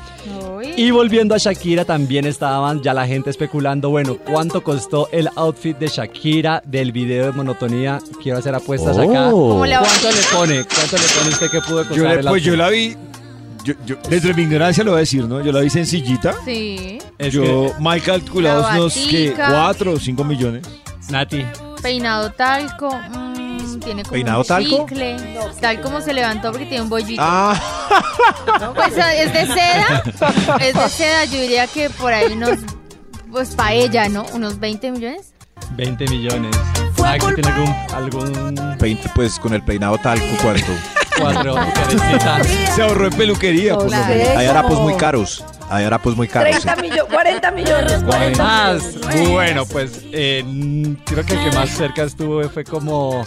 Uy. 0.56 0.72
Y 0.78 0.92
volviendo 0.92 1.34
a 1.34 1.40
Shakira, 1.40 1.84
también 1.84 2.26
estaban 2.28 2.84
ya 2.84 2.94
la 2.94 3.08
gente 3.08 3.32
especulando, 3.32 3.90
bueno, 3.90 4.18
¿cuánto 4.24 4.64
costó 4.64 5.10
el 5.12 5.28
outfit 5.36 5.76
de 5.80 5.88
Shakira 5.88 6.62
del 6.64 6.92
video 6.92 7.26
de 7.26 7.32
monotonía? 7.32 7.98
Quiero 8.22 8.38
hacer 8.38 8.54
apuestas 8.54 9.00
acá. 9.00 9.32
¿Cómo 9.32 9.66
le 9.66 9.76
va? 9.78 9.82
¿Cuánto 9.82 10.12
le 10.12 10.24
pone? 10.32 10.64
¿Cuánto 10.66 10.98
le 10.98 11.04
pone 11.18 11.30
usted 11.32 11.50
que 11.50 11.62
pudo 11.62 11.78
costar 11.88 11.98
Yo 11.98 12.04
le- 12.04 12.20
el 12.20 12.26
pues 12.28 12.44
yo 12.44 12.56
la 12.56 12.70
vi, 12.70 12.96
yo, 13.64 13.74
yo- 13.88 13.96
desde 14.08 14.34
mi 14.36 14.44
ignorancia 14.44 14.84
lo 14.84 14.92
voy 14.92 14.98
a 14.98 15.00
decir, 15.00 15.26
¿no? 15.28 15.44
Yo 15.44 15.52
la 15.52 15.62
vi 15.62 15.72
sencillita. 15.72 16.36
Sí. 16.46 17.00
Es 17.18 17.34
yo 17.34 17.74
mal 17.80 18.00
calculado 18.04 18.62
La 18.62 18.76
unos 18.76 18.94
que 18.94 19.30
batica. 19.32 19.50
4 19.50 19.94
o 19.94 20.00
5 20.00 20.24
millones. 20.24 20.62
Nati, 21.10 21.44
Peinado 21.82 22.30
talco. 22.34 22.96
mm, 22.96 23.31
tiene 23.82 24.04
como 24.04 24.14
¿Peinado 24.14 24.42
un 24.42 24.48
talco? 24.48 24.86
chicle. 24.88 25.18
Tal 25.60 25.82
como 25.82 26.00
se 26.02 26.14
levantó 26.14 26.52
porque 26.52 26.66
tiene 26.66 26.84
un 26.84 26.90
bollito. 26.90 27.22
Ah, 27.24 27.60
Pues 28.76 28.94
es 28.98 29.34
de 29.34 29.46
seda. 29.48 30.04
Es 30.62 30.74
de 30.74 30.90
seda, 30.90 31.26
yo 31.26 31.42
diría 31.42 31.68
que 31.68 31.90
por 31.90 32.14
ahí 32.14 32.34
unos, 32.34 32.60
pues 33.32 33.56
para 33.56 33.74
ella, 33.74 34.08
¿no? 34.10 34.26
Unos 34.34 34.60
20 34.60 34.92
millones. 34.92 35.34
20 35.76 36.08
millones. 36.08 36.56
Max, 37.00 37.26
¿tiene 37.36 37.50
algún, 37.50 37.76
algún 37.94 38.56
Pein- 38.78 39.00
pues 39.16 39.40
con 39.40 39.54
el 39.54 39.64
peinado 39.64 39.98
talco, 39.98 40.26
¿cuánto? 40.42 40.72
cuadro? 41.20 41.56
Karencita? 41.56 42.44
Se 42.76 42.82
ahorró 42.82 43.08
en 43.08 43.14
peluquería. 43.14 43.76
Por 43.76 43.86
lo 43.86 43.90
menos. 43.92 44.28
Hay 44.38 44.48
harapos 44.48 44.80
muy 44.80 44.96
caros. 44.96 45.44
Hay 45.70 45.86
harapos 45.86 46.16
muy 46.18 46.28
caros. 46.28 46.56
sí. 46.56 46.62
30 46.64 46.82
millones, 46.82 47.06
40 47.14 47.52
millones, 47.52 48.04
40 48.04 48.44
Más. 48.44 48.84
millones. 48.96 49.30
Bueno, 49.30 49.66
pues 49.66 50.02
eh, 50.12 50.44
creo 51.06 51.26
que 51.26 51.34
el 51.34 51.50
que 51.50 51.56
más 51.56 51.70
cerca 51.70 52.04
estuvo 52.04 52.42
fue 52.50 52.64
como 52.64 53.24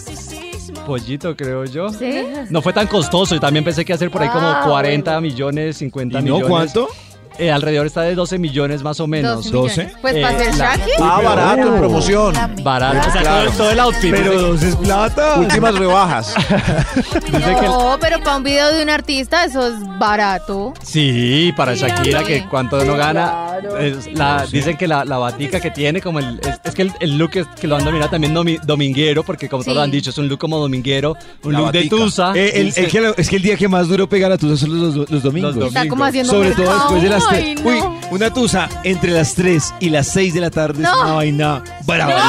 Pollito, 0.85 1.37
creo 1.37 1.65
yo. 1.65 1.89
¿Sí? 1.91 2.25
No 2.51 2.63
fue 2.63 2.73
tan 2.73 2.87
costoso. 2.87 3.35
Yo 3.35 3.41
también 3.41 3.65
pensé 3.65 3.85
que 3.85 3.93
iba 3.93 3.97
a 3.97 3.99
ser 3.99 4.11
por 4.11 4.23
ahí 4.23 4.29
como 4.29 4.47
Ah, 4.47 4.63
40 4.67 5.11
bueno. 5.13 5.21
millones, 5.23 5.77
50 5.79 6.19
¿Y 6.19 6.23
no 6.23 6.35
millones. 6.37 6.49
cuánto? 6.49 6.89
Eh, 7.37 7.51
alrededor 7.51 7.85
está 7.87 8.03
de 8.03 8.15
12 8.15 8.39
millones 8.39 8.85
más 8.85 9.01
o 9.01 9.09
menos. 9.09 9.51
12 9.51 9.81
millones. 9.87 9.99
Pues 10.01 10.15
Eh, 10.15 10.23
para 10.23 10.39
ser 10.39 10.55
la- 10.55 10.77
Shaki. 10.77 10.91
Ah, 11.03 11.21
barato 11.25 11.63
en 11.75 11.79
promoción. 11.81 12.35
Barato. 12.63 13.09
O 13.09 13.13
sea, 13.13 13.23
todo, 13.25 13.51
todo 13.57 13.71
el 13.73 13.81
outfit. 13.81 14.11
Pero 14.13 14.31
Dice- 14.31 14.43
dos 14.47 14.63
es 14.63 14.77
plata. 14.77 15.41
Últimas 15.41 15.75
rebajas. 15.77 16.33
dice 16.95 17.39
que 17.39 17.59
el- 17.59 17.65
No, 17.65 17.97
pero 18.01 18.21
para 18.23 18.37
un 18.37 18.45
video 18.45 18.73
de 18.73 18.85
un 18.85 18.89
artista 18.91 19.45
eso 19.45 19.67
es 19.67 19.75
barato. 19.99 20.75
Sí, 20.83 21.53
para 21.57 21.75
Shakira, 21.75 22.23
que 22.23 22.47
cuánto 22.49 22.85
no 22.85 22.97
gana. 22.97 23.54
Claro. 23.61 23.79
Es 23.79 24.13
la- 24.17 24.47
Dicen 24.51 24.77
que 24.77 24.87
la, 24.89 25.05
la 25.05 25.19
batica 25.19 25.61
que 25.61 25.71
tiene, 25.71 26.01
como 26.01 26.19
el. 26.19 26.41
Es, 26.41 26.61
es 26.65 26.75
que 26.75 26.83
el, 26.83 26.93
el 27.01 27.17
look 27.19 27.31
es 27.35 27.47
que 27.61 27.67
lo 27.67 27.77
han 27.77 27.85
dominado 27.85 28.11
también 28.11 28.35
domi- 28.35 28.61
dominguero, 28.61 29.23
porque 29.23 29.49
como 29.49 29.63
todos 29.63 29.75
Sí. 29.75 29.77
lo 29.79 29.83
han 29.83 29.91
dicho, 29.91 30.11
es 30.11 30.19
un 30.19 30.29
look 30.29 30.39
como 30.39 30.59
dominguero, 30.59 31.17
un 31.43 31.53
La 31.53 31.59
look 31.61 31.73
de 31.73 31.79
batica. 31.81 31.97
Tusa. 31.97 32.33
Eh, 32.35 32.53
el- 32.61 32.75
que 32.75 33.15
es 33.17 33.29
que 33.29 33.37
el 33.37 33.43
día 33.43 33.57
que 33.57 33.69
más 33.69 33.89
duro 33.89 34.09
pegar 34.09 34.33
a 34.33 34.39
Tusa 34.39 34.57
son 34.57 34.81
los, 34.97 35.11
los 35.11 35.23
domingos. 35.23 35.55
Los 35.57 35.69
Está 35.69 35.87
como 35.89 36.05
haciendo 36.05 36.33
Sobre 36.33 36.51
todo 36.53 36.73
después 36.75 37.03
de 37.03 37.09
las 37.09 37.29
3. 37.29 37.61
no. 37.63 37.71
Uy, 37.71 37.79
una 38.11 38.33
Tusa 38.33 38.69
entre 38.85 39.11
las 39.13 39.35
3 39.35 39.75
y 39.81 39.91
las 39.91 40.07
6 40.09 40.35
de 40.35 40.41
la 40.41 40.51
tarde 40.51 40.83
es 40.83 40.89
No. 40.89 41.03
una 41.03 41.13
vaina 41.13 41.63
brava. 41.87 42.23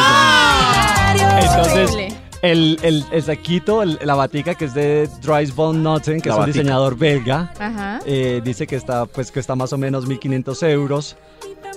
Entonces, 1.42 1.90
Horrible. 1.92 2.05
El, 2.42 2.78
el, 2.84 3.04
el 3.12 3.24
saquito, 3.24 3.82
el- 3.84 4.00
la 4.04 4.16
batica 4.16 4.56
que 4.56 4.66
es 4.66 4.74
de 4.74 5.10
Dries 5.22 5.56
von 5.56 5.82
Noten, 5.82 6.22
que 6.22 6.30
La 6.30 6.36
es 6.36 6.40
un 6.40 6.46
batica. 6.46 6.60
diseñador 6.60 6.98
belga, 6.98 7.52
Ajá. 7.60 8.00
eh, 8.06 8.42
dice 8.44 8.68
que 8.68 8.76
está, 8.76 9.06
pues, 9.06 9.32
que 9.32 9.40
está 9.40 9.56
más 9.56 9.74
o 9.74 9.78
menos 9.78 10.08
1.500 10.08 10.64
euros. 10.70 11.16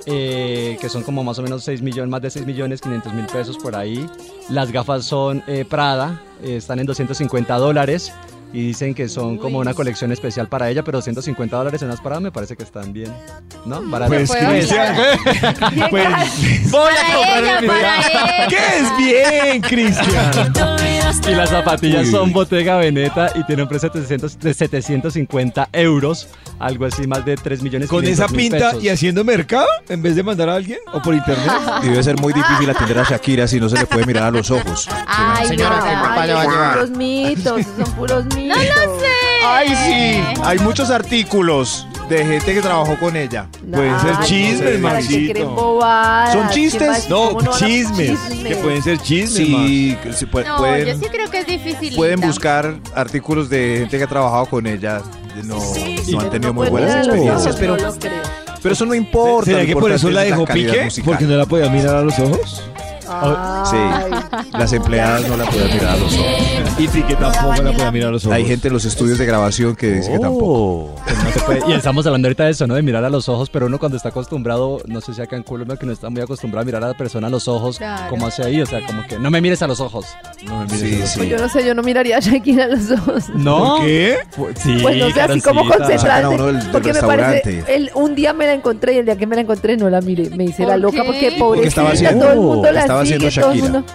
eh, 0.07 0.79
que 0.81 0.89
son 0.89 1.03
como 1.03 1.23
más 1.23 1.39
o 1.39 1.43
menos 1.43 1.65
6 1.65 1.83
millones, 1.83 2.09
más 2.09 2.23
de 2.23 2.31
6 2.31 2.47
millones 2.47 2.81
500 2.81 3.13
mil 3.13 3.27
pesos 3.27 3.59
por 3.59 3.77
ahí. 3.77 4.09
Las 4.49 4.71
gafas 4.73 5.05
son 5.05 5.43
eh, 5.47 5.67
Prada, 5.69 6.23
eh, 6.43 6.57
están 6.57 6.79
en 6.79 6.87
250 6.87 7.55
dólares 7.59 8.11
y 8.53 8.69
dicen 8.69 8.95
que 8.95 9.09
son 9.09 9.39
como 9.39 9.59
una 9.59 9.75
colección 9.75 10.13
especial 10.13 10.49
para 10.49 10.71
ella, 10.71 10.83
pero 10.83 10.99
250 10.99 11.57
dólares 11.57 11.83
en 11.83 11.89
las 11.89 12.01
Prada 12.01 12.21
me 12.21 12.33
parece 12.33 12.57
que 12.57 12.63
están 12.63 12.93
bien, 12.93 13.13
¿no? 13.67 13.83
Barato. 13.83 14.13
Pues, 14.13 14.31
Cristian, 14.31 14.97
pues, 15.91 16.71
voy 16.71 16.93
a 16.93 17.13
Para 17.13 17.15
comprar 17.15 17.45
el 17.45 17.61
video. 17.61 18.49
¿Qué 18.49 18.79
es 18.79 18.97
bien, 18.97 19.61
Cristian? 19.61 20.79
Y 21.27 21.35
las 21.35 21.51
zapatillas 21.51 22.07
Uy, 22.07 22.11
son. 22.11 22.33
Bottega 22.33 22.77
Veneta 22.77 23.31
y 23.35 23.45
tienen 23.45 23.63
un 23.65 23.69
precio 23.69 23.89
de 23.91 24.01
700 24.01 24.39
de 24.39 24.55
750 24.55 25.69
euros, 25.73 26.29
algo 26.59 26.85
así 26.87 27.07
más 27.07 27.25
de 27.25 27.37
3 27.37 27.63
millones 27.63 27.89
¿Con 27.89 28.05
esa 28.05 28.27
500 28.27 28.33
mil 28.37 28.51
pinta 28.51 28.69
pesos. 28.71 28.85
y 28.85 28.89
haciendo 28.89 29.25
mercado 29.25 29.67
en 29.89 30.03
vez 30.03 30.17
de 30.17 30.23
mandar 30.23 30.49
a 30.49 30.55
alguien 30.55 30.79
o 30.93 31.01
por 31.03 31.15
internet? 31.15 31.51
Y 31.83 31.87
debe 31.91 32.03
ser 32.03 32.17
muy 32.21 32.33
difícil 32.33 32.69
atender 32.71 32.99
a 32.99 33.05
Shakira 33.05 33.47
si 33.49 33.59
no 33.61 33.69
se 33.69 33.77
le 33.79 33.87
puede 33.87 34.07
mirar 34.07 34.25
a 34.25 34.31
los 34.31 34.51
ojos. 34.51 34.89
Ay, 35.07 35.49
Señora, 35.49 35.77
no. 35.79 35.85
¿qué 35.85 35.91
papá 36.09 36.27
le 36.27 36.33
va 36.35 36.41
a 36.41 36.43
Ay, 36.43 36.49
llevar? 36.49 36.73
Son 36.79 36.87
puros 36.89 36.99
mitos, 36.99 37.67
son 37.77 37.93
puros 37.95 38.25
mitos. 38.35 38.59
No 38.59 38.63
lo 38.65 39.01
sé. 39.01 39.07
Ay, 39.47 39.69
sí. 39.69 40.41
Hay 40.45 40.59
muchos 40.61 40.91
artículos 40.91 41.87
de 42.09 42.25
gente 42.25 42.55
que 42.55 42.61
trabajó 42.63 42.99
con 42.99 43.17
ella. 43.17 43.47
Pueden 43.71 44.01
ser 44.01 44.15
Ay, 44.19 44.27
chismes, 44.27 44.61
¿para 44.81 44.99
qué 44.99 45.03
Maxito. 45.05 45.33
creen 45.33 45.55
bobadas? 45.55 46.33
¿Son 46.33 46.47
¿Quién 46.49 46.71
chistes? 46.71 47.09
No, 47.09 47.39
chismes. 47.59 48.19
Que 48.47 48.57
pueden 48.57 48.83
ser 48.83 48.99
chismes. 48.99 49.47
Sí, 50.17 50.27
puede- 50.31 50.49
No, 50.49 50.57
pueden, 50.59 50.87
yo 50.87 50.95
sí 51.07 51.11
creo 51.11 51.31
que 51.31 51.39
es 51.41 51.47
difícil. 51.47 51.95
pueden 51.97 52.21
buscar 52.21 52.75
artículos 52.95 53.49
de 53.51 53.79
gente 53.81 53.99
que 53.99 54.05
ha 54.05 54.09
trabajado 54.09 54.47
con 54.47 54.67
ella. 54.67 55.03
No, 55.45 55.59
no 56.11 56.21
han 56.21 56.31
tenido 56.31 56.53
muy 56.53 56.69
buenas 56.69 56.97
experiencias, 57.07 57.57
pero, 57.57 57.77
No 57.77 57.87
lo 57.87 57.95
creo. 57.99 58.23
pero 58.63 58.73
eso 58.73 58.87
no 58.87 58.95
importa. 58.95 59.45
¿Será 59.51 59.61
lo 59.63 59.67
que 59.67 59.77
por 59.77 59.93
eso 59.93 60.11
la 60.11 60.23
dejó 60.23 60.45
pique? 60.47 60.85
musical. 60.85 61.05
Porque 61.13 61.25
no 61.27 61.37
la 61.37 61.47
podía 61.47 61.71
mirar 61.71 61.97
a 61.97 62.01
los 62.03 62.19
ojos. 62.19 62.65
Sí, 63.71 63.77
las 64.53 64.73
empleadas 64.73 65.27
no 65.29 65.37
la 65.37 65.45
pueden 65.47 65.73
mirar 65.75 65.95
a 65.95 65.97
los 65.97 66.13
ojos. 66.15 66.68
Y 66.79 66.87
Piqué 66.87 67.17
tampoco 67.17 67.63
la 67.63 67.73
podía 67.73 67.91
mirar 67.91 68.09
a 68.11 68.13
los 68.13 68.25
ojos. 68.25 68.37
Hay 68.37 68.45
gente 68.47 68.69
en 68.69 68.75
los 68.75 68.85
estudios 68.85 69.19
de 69.19 69.27
grabación 69.27 69.75
que 69.75 69.91
dice 69.95 70.13
que 70.13 70.19
tampoco. 70.21 70.95
Pues 71.05 71.25
no 71.25 71.31
se 71.33 71.41
puede- 71.41 71.61
Y 71.69 71.73
estamos 71.73 72.07
hablando 72.07 72.29
ahorita 72.29 72.45
de 72.45 72.51
eso, 72.53 72.67
¿no? 72.69 72.75
De 72.75 72.83
mirar 72.83 73.05
a 73.05 73.11
los 73.11 73.29
ojos, 73.29 73.51
pero 73.51 73.67
uno 73.67 73.79
cuando 73.81 73.97
está 73.97 74.11
acostumbrado, 74.11 74.81
no 74.87 75.01
sé 75.01 75.13
si 75.13 75.21
acá 75.21 75.35
en 75.37 75.43
Colombia, 75.43 75.77
que 75.77 75.87
no 75.87 75.93
está 75.93 76.09
muy 76.09 76.21
acostumbrado 76.23 76.63
a 76.63 76.65
mirar 76.65 76.85
a 76.85 76.89
la 76.89 76.95
persona 76.95 77.27
a 77.27 77.31
los 77.31 77.49
ojos, 77.49 77.79
Claro. 77.79 78.09
como 78.11 78.29
hace 78.29 78.45
ahí, 78.45 78.61
o 78.63 78.67
sea, 78.67 78.85
como 78.87 79.03
que 79.07 79.19
no 79.19 79.29
me 79.31 79.41
mires 79.41 79.61
a 79.63 79.67
los 79.67 79.81
ojos. 79.81 80.07
No 80.47 80.61
me 80.61 80.65
mires 80.67 80.79
Sí, 80.81 80.95
a 80.95 80.99
los 81.01 81.09
sí. 81.11 81.19
Pues 81.19 81.29
yo 81.31 81.39
no 81.39 81.49
sé, 81.49 81.67
yo 81.67 81.75
no 81.75 81.83
miraría 81.83 82.19
a 82.19 82.21
Shakira 82.21 82.65
a 82.67 82.69
los 82.69 82.91
ojos. 82.93 83.25
¿No? 83.35 83.59
¿Por 83.77 83.81
qué? 83.87 84.17
Pues, 84.37 84.59
sí, 84.61 84.79
Pues 84.81 84.97
no 84.99 85.11
sé, 85.11 85.21
así 85.21 85.41
como 85.41 85.67
concentrarse. 85.69 86.29
uno 86.29 86.47
del- 86.47 86.59
del 86.61 86.71
porque 86.71 86.93
me 86.93 87.03
parece, 87.03 87.65
el, 87.67 87.91
un 87.95 88.15
día 88.15 88.33
me 88.33 88.47
la 88.47 88.53
encontré 88.53 88.95
y 88.95 88.99
el 88.99 89.05
día 89.05 89.17
que 89.17 89.27
me 89.27 89.35
la 89.35 89.43
encontré 89.43 89.77
no 89.77 89.91
la 89.91 90.01
miré. 90.01 90.31
Me 90.31 90.45
hice 90.45 90.63
la 90.65 90.75
¿Por 90.75 90.81
loca 90.83 90.99
qué? 90.99 91.03
porque 91.05 91.21
Porque 91.27 91.39
pobrecita, 91.39 91.69
estaba 91.69 91.91
haciendo- 91.91 92.25
todo 92.25 92.33
el 92.35 92.41
mundo 92.41 92.71
la 92.73 92.81
estaba 92.81 93.05
sigue, 93.05 93.17
haciendo 93.17 93.41
todo 93.41 93.53
el 93.53 93.59
Shakira. 93.59 93.81
mundo. 93.81 93.93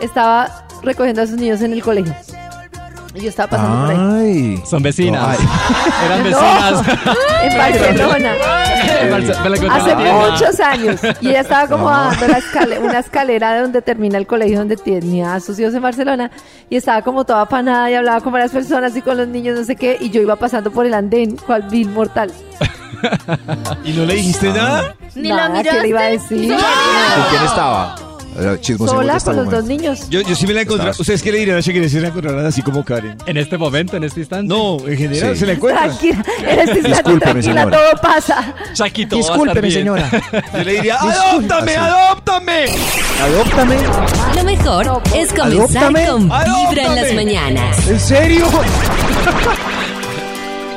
Estaba 0.00 0.64
recogiendo 0.82 1.22
a 1.22 1.26
sus 1.26 1.36
niños 1.36 1.60
en 1.62 1.72
el 1.72 1.82
colegio. 1.82 2.14
Y 3.14 3.22
yo 3.22 3.30
estaba 3.30 3.48
pasando 3.50 3.86
por 3.86 3.90
ahí. 3.90 4.56
Ay. 4.58 4.62
Son 4.68 4.82
vecinas. 4.82 5.38
No, 5.40 5.46
Eran 6.06 6.30
No, 6.30 6.40
vecinas. 6.40 6.82
en 7.42 7.58
Barcelona. 7.58 8.32
En 9.00 9.10
Barce- 9.12 9.40
me 9.42 9.50
la 9.50 9.56
encontré 9.56 9.66
en 9.66 9.70
Hace 9.70 10.30
muchos 10.30 10.60
años. 10.60 11.00
Y 11.20 11.28
ella 11.28 11.40
estaba 11.40 11.66
como 11.68 11.84
bajando 11.84 12.26
una 12.82 12.98
escalera 12.98 13.54
de 13.54 13.60
donde 13.62 13.80
termina 13.82 14.18
el 14.18 14.26
colegio 14.26 14.58
donde 14.58 14.76
tenía 14.76 15.34
a 15.34 15.40
sus 15.40 15.58
hijos 15.58 15.72
en 15.74 15.82
Barcelona. 15.82 16.30
Y 16.68 16.76
estaba 16.76 17.02
como 17.02 17.24
toda 17.24 17.42
afanada 17.42 17.90
y 17.90 17.94
hablaba 17.94 18.20
con 18.20 18.32
varias 18.32 18.50
personas 18.50 18.94
y 18.96 19.02
con 19.02 19.16
los 19.16 19.28
niños, 19.28 19.58
no 19.58 19.64
sé 19.64 19.76
qué. 19.76 19.96
Y 20.00 20.10
yo 20.10 20.20
iba 20.20 20.36
pasando 20.36 20.70
por 20.70 20.84
el 20.86 20.94
andén, 20.94 21.36
cual 21.36 21.62
vil 21.70 21.88
mortal. 21.90 22.32
¿Y 23.84 23.92
no 23.92 24.04
le 24.04 24.14
dijiste 24.14 24.48
nada? 24.52 24.94
Ni 25.14 25.28
Nada, 25.28 25.48
la 25.48 25.54
¿qué 25.54 25.58
miraste. 25.70 25.82
le 25.82 25.88
iba 25.88 26.00
a 26.00 26.04
decir? 26.04 26.48
¿Con 26.50 27.24
quién 27.30 27.42
estaba? 27.44 27.96
Chismosemos 28.60 29.02
Sola 29.02 29.16
este 29.16 29.24
con 29.30 29.36
los 29.36 29.50
dos 29.50 29.64
niños. 29.64 30.08
Yo, 30.10 30.20
yo 30.22 30.34
sí 30.34 30.46
me 30.46 30.54
la 30.54 30.62
encontré. 30.62 30.90
¿Ustedes 30.90 31.22
qué 31.22 31.32
le 31.32 31.38
dirían 31.38 31.56
a 31.58 31.60
Shakira 31.60 31.88
si 31.88 31.98
la 32.00 32.08
encontraran 32.08 32.46
así 32.46 32.62
como 32.62 32.84
Karen? 32.84 33.16
En 33.26 33.36
este 33.36 33.58
momento, 33.58 33.96
en 33.96 34.04
este 34.04 34.20
instante. 34.20 34.46
No, 34.48 34.78
en 34.86 34.96
general 34.96 35.34
Sí. 35.34 35.40
se 35.40 35.46
la 35.46 35.52
encuentran. 35.52 35.88
Tranquila, 35.88 36.24
en 36.38 36.58
este 36.58 36.78
instante 36.78 36.88
Discúlpeme, 36.88 37.20
tranquila, 37.20 37.42
señora. 37.62 37.76
todo 37.78 38.00
pasa. 38.02 38.54
Chaquito, 38.74 39.16
va 39.20 39.34
a 39.34 39.38
estar 39.38 39.60
bien. 39.62 39.86
Yo 40.52 40.64
le 40.64 40.72
diría, 40.72 40.96
¡adóptame, 40.96 41.76
Así. 41.76 41.80
adóptame! 41.80 42.64
Adóptame. 43.22 43.76
Lo 44.36 44.44
mejor 44.44 44.86
No, 44.86 45.02
por- 45.02 45.16
es 45.16 45.32
comenzar 45.32 45.84
Adóptame. 45.84 46.06
con 46.06 46.22
Vibra 46.28 46.82
en 46.84 46.94
las 46.96 47.14
mañanas. 47.14 47.88
¿En 47.88 48.00
serio? 48.00 48.46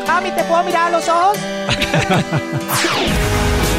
Mami, 0.07 0.31
¿te 0.31 0.43
puedo 0.43 0.63
mirar 0.63 0.87
a 0.87 0.97
los 0.97 1.07
ojos? 1.07 1.37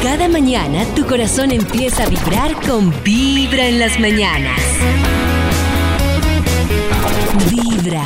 Cada 0.03 0.27
mañana 0.27 0.83
tu 0.97 1.07
corazón 1.07 1.51
empieza 1.51 2.03
a 2.03 2.09
vibrar 2.09 2.51
con 2.67 2.91
Vibra 3.05 3.67
en 3.67 3.79
las 3.79 3.97
mañanas. 4.01 4.59
Vibra. 7.49 8.03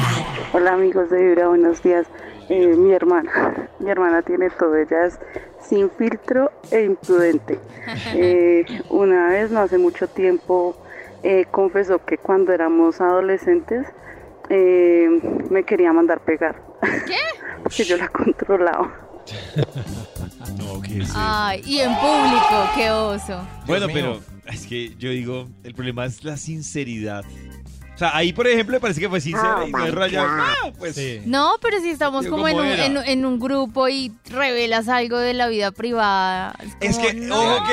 Hola 0.54 0.74
amigos 0.74 1.10
de 1.10 1.18
Vibra, 1.18 1.48
buenos 1.48 1.82
días. 1.82 2.06
Eh, 2.50 2.75
mi 2.77 2.94
hermana, 2.94 3.68
mi 3.80 3.89
hermana 3.89 4.22
tiene 4.22 4.51
todo, 4.51 4.75
ella 4.75 5.08
es 5.08 5.20
sin 5.60 5.89
filtro 5.89 6.51
e 6.70 6.84
imprudente. 6.84 7.60
Eh, 8.13 8.63
una 8.89 9.30
vez, 9.30 9.50
no 9.50 9.62
hace 9.62 9.80
mucho 9.80 10.08
tiempo, 10.08 10.75
eh, 11.24 11.46
confesó 11.50 12.06
que 12.06 12.20
cuando 12.20 12.54
éramos 12.54 13.01
adolescentes 13.01 13.88
eh, 14.50 15.10
me 15.50 15.63
quería 15.63 15.92
mandar 15.94 16.20
pegar. 16.20 16.62
¿Qué? 17.08 17.16
Porque 17.63 17.84
yo 17.86 17.98
la 17.98 18.08
controlaba. 18.10 19.07
No, 20.57 20.81
que 20.81 21.05
sí. 21.05 21.12
Ay, 21.15 21.62
y 21.65 21.79
en 21.79 21.93
público, 21.96 22.69
qué 22.75 22.89
oso. 22.89 23.48
Bueno, 23.65 23.88
pero 23.91 24.22
es 24.46 24.65
que 24.65 24.96
yo 24.98 25.10
digo, 25.10 25.48
el 25.63 25.74
problema 25.74 26.05
es 26.05 26.24
la 26.24 26.38
sinceridad. 26.38 27.24
O 27.93 27.98
sea, 27.98 28.15
ahí, 28.15 28.31
por 28.31 28.48
ejemplo, 28.48 28.75
me 28.75 28.79
parece 28.79 29.00
que 29.01 29.10
fue 29.10 29.19
sincera 29.19 29.65
y 29.67 29.72
no 29.72 29.86
es 29.86 29.93
rayado. 29.93 30.27
Ah, 30.29 30.72
pues. 30.77 30.96
Sí. 30.96 31.19
No, 31.25 31.55
pero 31.62 31.79
si 31.81 31.89
estamos 31.89 32.27
como 32.27 32.48
en 32.48 32.55
¿cómo 32.55 32.67
un, 32.67 32.74
era? 32.74 32.86
en, 32.86 32.98
en 32.98 33.25
un 33.25 33.39
grupo 33.39 33.89
y 33.89 34.12
revelas 34.29 34.88
algo 34.88 35.17
de 35.17 35.34
la 35.34 35.48
vida 35.48 35.72
privada. 35.72 36.55
Es 36.79 36.96
como, 36.98 37.07
que, 37.07 37.13
no. 37.15 37.55
ojo 37.55 37.63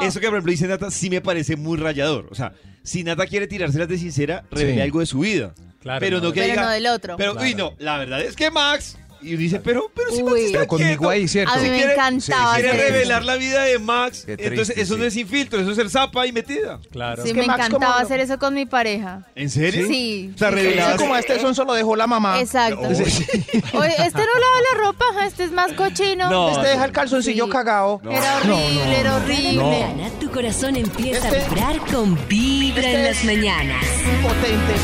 que 0.00 0.06
eso 0.06 0.20
que 0.20 0.26
por 0.26 0.36
ejemplo 0.36 0.50
dice 0.52 0.66
Nata 0.68 0.90
sí 0.90 1.10
me 1.10 1.20
parece 1.20 1.56
muy 1.56 1.76
rayador. 1.78 2.28
O 2.30 2.34
sea, 2.34 2.54
si 2.82 3.04
Nata 3.04 3.26
quiere 3.26 3.46
tirárselas 3.46 3.88
de 3.88 3.98
sincera, 3.98 4.44
revele 4.50 4.76
Sí. 4.76 4.80
algo 4.80 5.00
de 5.00 5.06
su 5.06 5.18
vida. 5.20 5.54
Claro, 5.80 6.00
pero 6.00 6.16
no, 6.16 6.28
no. 6.28 6.32
que 6.32 6.40
Pero 6.40 6.52
diga. 6.54 6.62
no 6.64 6.70
del 6.70 6.86
otro. 6.86 7.16
Pero, 7.18 7.32
uy, 7.38 7.52
Claro. 7.54 7.74
no, 7.78 7.84
la 7.84 7.98
verdad 7.98 8.22
es 8.22 8.34
que 8.36 8.50
Max 8.50 8.96
Y 9.24 9.36
dice, 9.36 9.58
pero, 9.60 9.90
pero 9.94 10.10
si 10.10 10.22
Max 10.22 10.34
Uy. 10.34 10.40
está 10.44 10.58
Pero 10.58 10.68
conmigo 10.68 10.88
quieto. 10.98 11.08
ahí, 11.08 11.28
¿cierto? 11.28 11.54
A 11.54 11.56
mí 11.58 11.68
me 11.70 11.82
encantaba 11.82 12.54
Quiere 12.54 12.68
hacer 12.70 12.80
eso. 12.84 12.92
revelar 12.92 13.24
la 13.24 13.36
vida 13.36 13.62
de 13.62 13.78
Max. 13.78 14.24
Qué 14.26 14.32
Entonces, 14.32 14.66
triste, 14.74 14.80
eso 14.82 14.94
no 14.96 15.00
sí. 15.02 15.06
es 15.08 15.14
sin 15.14 15.26
filtro, 15.28 15.60
eso 15.60 15.70
es 15.72 15.78
el 15.78 15.90
zapa 15.90 16.26
y 16.26 16.32
metida. 16.32 16.78
Claro. 16.92 17.22
Sí, 17.24 17.32
que 17.32 17.40
me 17.40 17.46
Max, 17.46 17.64
¿cómo 17.64 17.76
encantaba 17.78 18.00
hacer 18.02 18.20
eso 18.20 18.38
con 18.38 18.52
mi 18.54 18.66
pareja. 18.66 19.22
¿En 19.34 19.48
serio? 19.50 19.86
Sí. 19.88 20.30
O 20.34 20.38
sea, 20.38 20.50
sí, 20.50 20.54
revelabas- 20.56 20.88
Así 20.94 20.98
como 20.98 21.14
a 21.14 21.20
este 21.20 21.40
son 21.40 21.54
solo 21.54 21.72
dejó 21.74 21.96
la 21.96 22.06
mamá. 22.06 22.38
Exacto. 22.40 22.80
Oye, 22.80 22.96
este 23.00 24.18
no 24.18 24.34
lava 24.38 24.60
la 24.72 24.78
ropa, 24.84 25.04
este 25.26 25.44
es 25.44 25.52
más 25.52 25.72
cochino. 25.72 26.28
No. 26.30 26.50
Este 26.50 26.68
deja 26.68 26.84
el 26.84 26.92
calzoncillo 26.92 27.46
Sí. 27.46 27.50
cagado. 27.50 28.00
Era 28.10 28.36
horrible, 28.38 29.00
era 29.00 29.16
horrible. 29.16 29.54
mañana 29.62 30.10
tu 30.20 30.30
corazón 30.30 30.76
empieza 30.76 31.28
Este- 31.28 31.40
a 31.40 31.48
vibrar 31.48 31.78
con 31.90 32.18
Vibra 32.28 32.82
este 32.82 32.94
en 33.00 33.06
es- 33.06 33.16
las 33.16 33.24
mañanas. 33.24 33.84
Potente. 34.22 34.74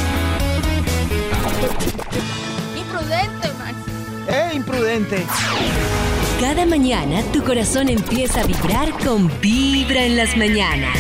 Imprudente, 2.77 3.49
Imprudente. 4.55 5.25
Cada 6.41 6.67
mañana 6.67 7.23
tu 7.33 7.43
corazón 7.43 7.89
empieza 7.89 8.41
a 8.41 8.47
vibrar 8.47 8.91
con 9.05 9.31
Vibra 9.41 10.05
en 10.05 10.17
las 10.17 10.37
mañanas. 10.37 10.97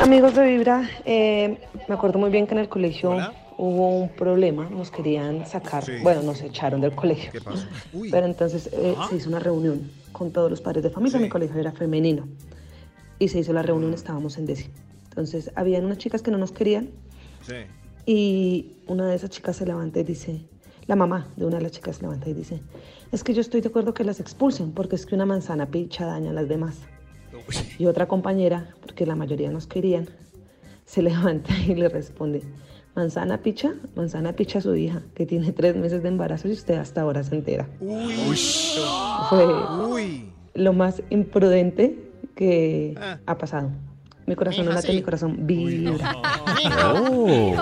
Amigos 0.00 0.34
de 0.34 0.44
Vibra, 0.46 0.88
eh, 1.04 1.58
me 1.88 1.94
acuerdo 1.94 2.18
muy 2.18 2.30
bien 2.30 2.46
que 2.46 2.54
en 2.54 2.60
el 2.60 2.68
colegio 2.68 3.16
hubo 3.56 3.88
un 4.02 4.08
problema, 4.10 4.68
nos 4.70 4.90
querían 4.90 5.44
sacar, 5.46 5.84
Sí. 5.84 5.92
bueno, 6.02 6.22
nos 6.22 6.40
echaron 6.42 6.80
del 6.80 6.92
colegio. 6.94 7.32
¿Qué 7.32 7.40
pasó? 7.40 7.66
Uy. 7.92 8.10
Pero 8.10 8.26
entonces 8.26 8.68
eh, 8.72 8.94
se 9.10 9.16
hizo 9.16 9.28
una 9.28 9.40
reunión 9.40 9.90
con 10.12 10.30
todos 10.30 10.50
los 10.50 10.60
padres 10.60 10.84
de 10.84 10.90
familia, 10.90 11.18
Sí. 11.18 11.24
mi 11.24 11.28
colegio 11.28 11.58
era 11.58 11.72
femenino. 11.72 12.28
Y 13.18 13.28
se 13.28 13.40
hizo 13.40 13.52
la 13.52 13.62
reunión, 13.62 13.92
estábamos 13.92 14.38
en 14.38 14.46
décimo. 14.46 14.74
Entonces, 15.08 15.50
habían 15.56 15.84
unas 15.84 15.98
chicas 15.98 16.22
que 16.22 16.30
no 16.30 16.38
nos 16.38 16.52
querían 16.52 16.90
Sí. 17.44 17.54
Y 18.10 18.72
una 18.86 19.06
de 19.06 19.16
esas 19.16 19.28
chicas 19.28 19.56
se 19.56 19.66
levanta 19.66 20.00
y 20.00 20.02
dice, 20.04 20.40
la 20.86 20.96
mamá 20.96 21.28
de 21.36 21.44
una 21.44 21.56
de 21.58 21.62
las 21.64 21.72
chicas 21.72 21.96
se 21.96 22.02
levanta 22.02 22.30
y 22.30 22.32
dice, 22.32 22.62
es 23.12 23.22
que 23.22 23.34
yo 23.34 23.42
estoy 23.42 23.60
de 23.60 23.68
acuerdo 23.68 23.92
que 23.92 24.02
las 24.02 24.18
expulsen 24.18 24.72
porque 24.72 24.96
es 24.96 25.04
que 25.04 25.14
una 25.14 25.26
manzana 25.26 25.66
picha 25.66 26.06
daña 26.06 26.30
a 26.30 26.32
las 26.32 26.48
demás. 26.48 26.76
Y 27.78 27.84
otra 27.84 28.08
compañera, 28.08 28.74
porque 28.80 29.04
la 29.04 29.14
mayoría 29.14 29.50
nos 29.50 29.66
querían, 29.66 30.08
se 30.86 31.02
levanta 31.08 31.54
y 31.66 31.74
le 31.74 31.90
responde, 31.90 32.42
manzana 32.96 33.42
picha, 33.42 33.74
manzana 33.94 34.32
picha 34.32 34.60
a 34.60 34.62
su 34.62 34.74
hija, 34.74 35.02
que 35.14 35.26
tiene 35.26 35.52
tres 35.52 35.76
meses 35.76 36.02
de 36.02 36.08
embarazo 36.08 36.48
y 36.48 36.52
usted 36.52 36.76
hasta 36.76 37.02
ahora 37.02 37.22
se 37.24 37.34
entera. 37.34 37.68
Fue 39.28 39.46
Uy. 39.86 40.30
lo 40.54 40.72
más 40.72 41.02
imprudente 41.10 42.10
que 42.34 42.94
Ah. 42.98 43.18
ha 43.26 43.36
pasado. 43.36 43.70
Mi 44.26 44.34
corazón 44.34 44.64
no 44.66 44.72
late, 44.72 44.88
sí. 44.88 44.94
mi 44.94 45.02
corazón 45.02 45.46
vibra. 45.46 46.14
Oh. 46.94 47.54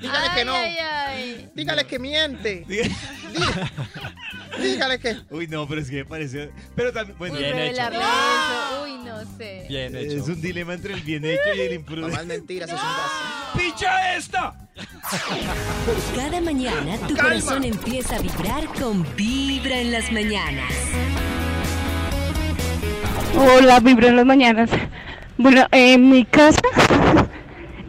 Dígale 0.00 0.28
que 0.34 0.44
no. 0.44 0.54
Ay, 0.54 0.76
ay, 0.78 1.50
Dígale 1.54 1.86
que 1.86 1.98
miente. 1.98 2.64
Dígale 4.60 4.98
que. 4.98 5.16
Uy, 5.30 5.46
no, 5.48 5.66
pero 5.66 5.80
es 5.80 5.90
que 5.90 5.96
me 5.96 6.04
parece. 6.04 6.50
Pero 6.74 6.92
también, 6.92 7.18
bueno, 7.18 7.34
Uy, 7.34 7.40
Bien 7.40 7.58
hecho. 7.58 7.82
Uy, 8.84 8.96
no 9.04 9.36
sé. 9.36 9.66
Bien 9.68 9.96
hecho. 9.96 10.16
es 10.16 10.28
un 10.28 10.40
dilema 10.40 10.74
entre 10.74 10.94
el 10.94 11.00
bien 11.00 11.24
hecho 11.24 11.54
y 11.56 11.60
el 11.60 11.72
imprudente. 11.74 12.10
Mamás 12.10 12.26
mentiras, 12.26 12.68
es 12.68 12.74
un 12.74 12.80
gas. 12.80 13.10
¡Picha 13.56 14.16
esta! 14.16 14.54
Cada 16.14 16.40
mañana 16.40 16.96
tu 17.08 17.16
corazón 17.16 17.64
empieza 17.64 18.16
a 18.16 18.20
vibrar 18.20 18.66
con 18.78 19.04
Vibra 19.16 19.80
en 19.80 19.92
las 19.92 20.12
mañanas. 20.12 20.72
Hola, 23.36 23.80
vibra 23.80 24.08
en 24.08 24.16
las 24.16 24.26
mañanas. 24.26 24.70
Bueno, 25.36 25.66
en 25.70 26.08
mi 26.10 26.24
casa, 26.24 26.60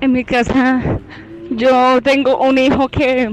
en 0.02 0.12
mi 0.12 0.24
casa, 0.24 1.00
yo 1.50 2.02
tengo 2.02 2.38
un 2.40 2.58
hijo 2.58 2.88
que 2.90 3.30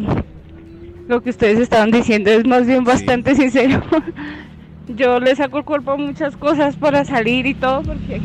lo 1.09 1.23
que 1.23 1.31
ustedes 1.31 1.59
estaban 1.61 1.91
diciendo 1.91 2.31
es 2.31 2.47
más 2.47 2.67
bien 2.67 2.85
bastante 2.85 3.35
sincero. 3.35 3.83
Yo 4.89 5.19
le 5.19 5.35
saco 5.35 5.59
el 5.59 5.65
cuerpo 5.65 5.93
a 5.93 5.97
muchas 5.97 6.37
cosas 6.37 6.77
para 6.77 7.05
salir 7.05 7.45
y 7.47 7.55
todo 7.55 7.83
porque 7.83 8.21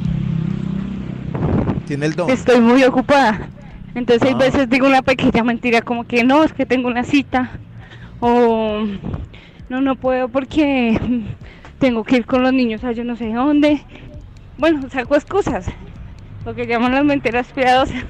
Tiene 1.87 2.05
el 2.05 2.13
don. 2.13 2.29
estoy 2.29 2.61
muy 2.61 2.83
ocupada. 2.83 3.49
Entonces 3.95 4.27
hay 4.27 4.35
Ah. 4.35 4.37
veces 4.37 4.69
digo 4.69 4.85
una 4.87 5.01
pequeña 5.01 5.43
mentira 5.43 5.81
como 5.81 6.05
que 6.05 6.23
no, 6.23 6.43
es 6.43 6.53
que 6.53 6.65
tengo 6.67 6.87
una 6.87 7.03
cita 7.03 7.49
o 8.19 8.83
no, 9.69 9.81
no 9.81 9.95
puedo 9.95 10.29
porque 10.29 10.99
tengo 11.79 12.03
que 12.03 12.17
ir 12.17 12.25
con 12.25 12.43
los 12.43 12.53
niños 12.53 12.83
a 12.83 12.91
yo 12.91 13.03
no 13.03 13.15
sé 13.15 13.33
dónde. 13.33 13.81
Bueno, 14.57 14.87
saco 14.91 15.15
excusas, 15.15 15.65
lo 16.45 16.53
que 16.53 16.67
llaman 16.67 16.93
las 16.93 17.03
mentiras 17.03 17.47
piadosas. 17.53 18.03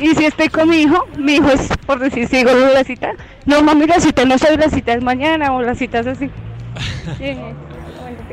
Y 0.00 0.14
si 0.14 0.24
estoy 0.26 0.48
con 0.48 0.68
mi 0.68 0.82
hijo, 0.82 1.06
mi 1.16 1.34
hijo 1.34 1.50
es, 1.50 1.68
por 1.86 1.98
decir, 1.98 2.28
sigo 2.28 2.50
la 2.72 2.84
cita. 2.84 3.12
No, 3.46 3.62
mami, 3.62 3.86
la 3.86 3.98
cita 4.00 4.24
no 4.24 4.38
soy, 4.38 4.56
la 4.56 4.68
cita 4.68 4.92
es 4.92 5.02
mañana 5.02 5.52
o 5.52 5.62
la 5.62 5.74
cita 5.74 6.00
es 6.00 6.06
así. 6.06 6.30
Eh, 7.20 7.36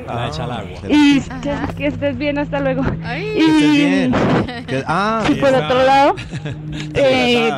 La 0.08 0.28
echa 0.28 0.44
al 0.44 0.52
agua. 0.52 0.70
y 0.88 1.20
que, 1.20 1.56
que 1.78 1.88
estés 1.88 2.18
bien, 2.18 2.38
hasta 2.38 2.60
luego. 2.60 2.84
Ay. 3.04 3.24
Y- 3.36 3.40
Estés 3.42 3.72
bien. 3.72 4.14
Que- 4.68 4.84
ah, 4.86 5.24
y 5.30 5.36
por 5.36 5.50
está. 5.50 5.66
otro 5.66 5.84
lado, 5.86 6.16
eh, 6.94 7.50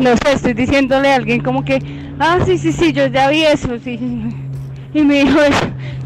no 0.00 0.16
sé, 0.16 0.32
estoy 0.34 0.54
diciéndole 0.54 1.12
a 1.12 1.16
alguien 1.16 1.42
como 1.42 1.64
que, 1.64 1.78
ah, 2.18 2.38
sí, 2.46 2.56
sí, 2.58 2.72
sí, 2.72 2.92
yo 2.92 3.06
ya 3.08 3.28
vi 3.28 3.42
eso, 3.42 3.68
sí. 3.84 3.98
Y 4.92 5.02
mi 5.02 5.20
hijo 5.20 5.40
es, 5.40 5.54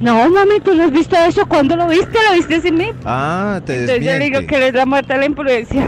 no, 0.01 0.29
mami, 0.29 0.61
tú 0.61 0.75
no 0.75 0.85
has 0.85 0.91
visto 0.93 1.17
eso, 1.17 1.47
¿cuándo 1.47 1.75
lo 1.77 1.89
viste? 1.89 2.19
¿Lo 2.29 2.35
viste 2.35 2.61
sin 2.61 2.77
mí? 2.77 2.91
ah, 3.05 3.61
te 3.65 3.81
Entonces 3.81 4.05
yo 4.05 4.13
le 4.19 4.25
digo 4.31 4.47
que 4.47 4.57
eres 4.57 4.75
la 4.75 4.85
muerta 4.85 5.15
de 5.15 5.21
la 5.21 5.27
imprudencia. 5.27 5.87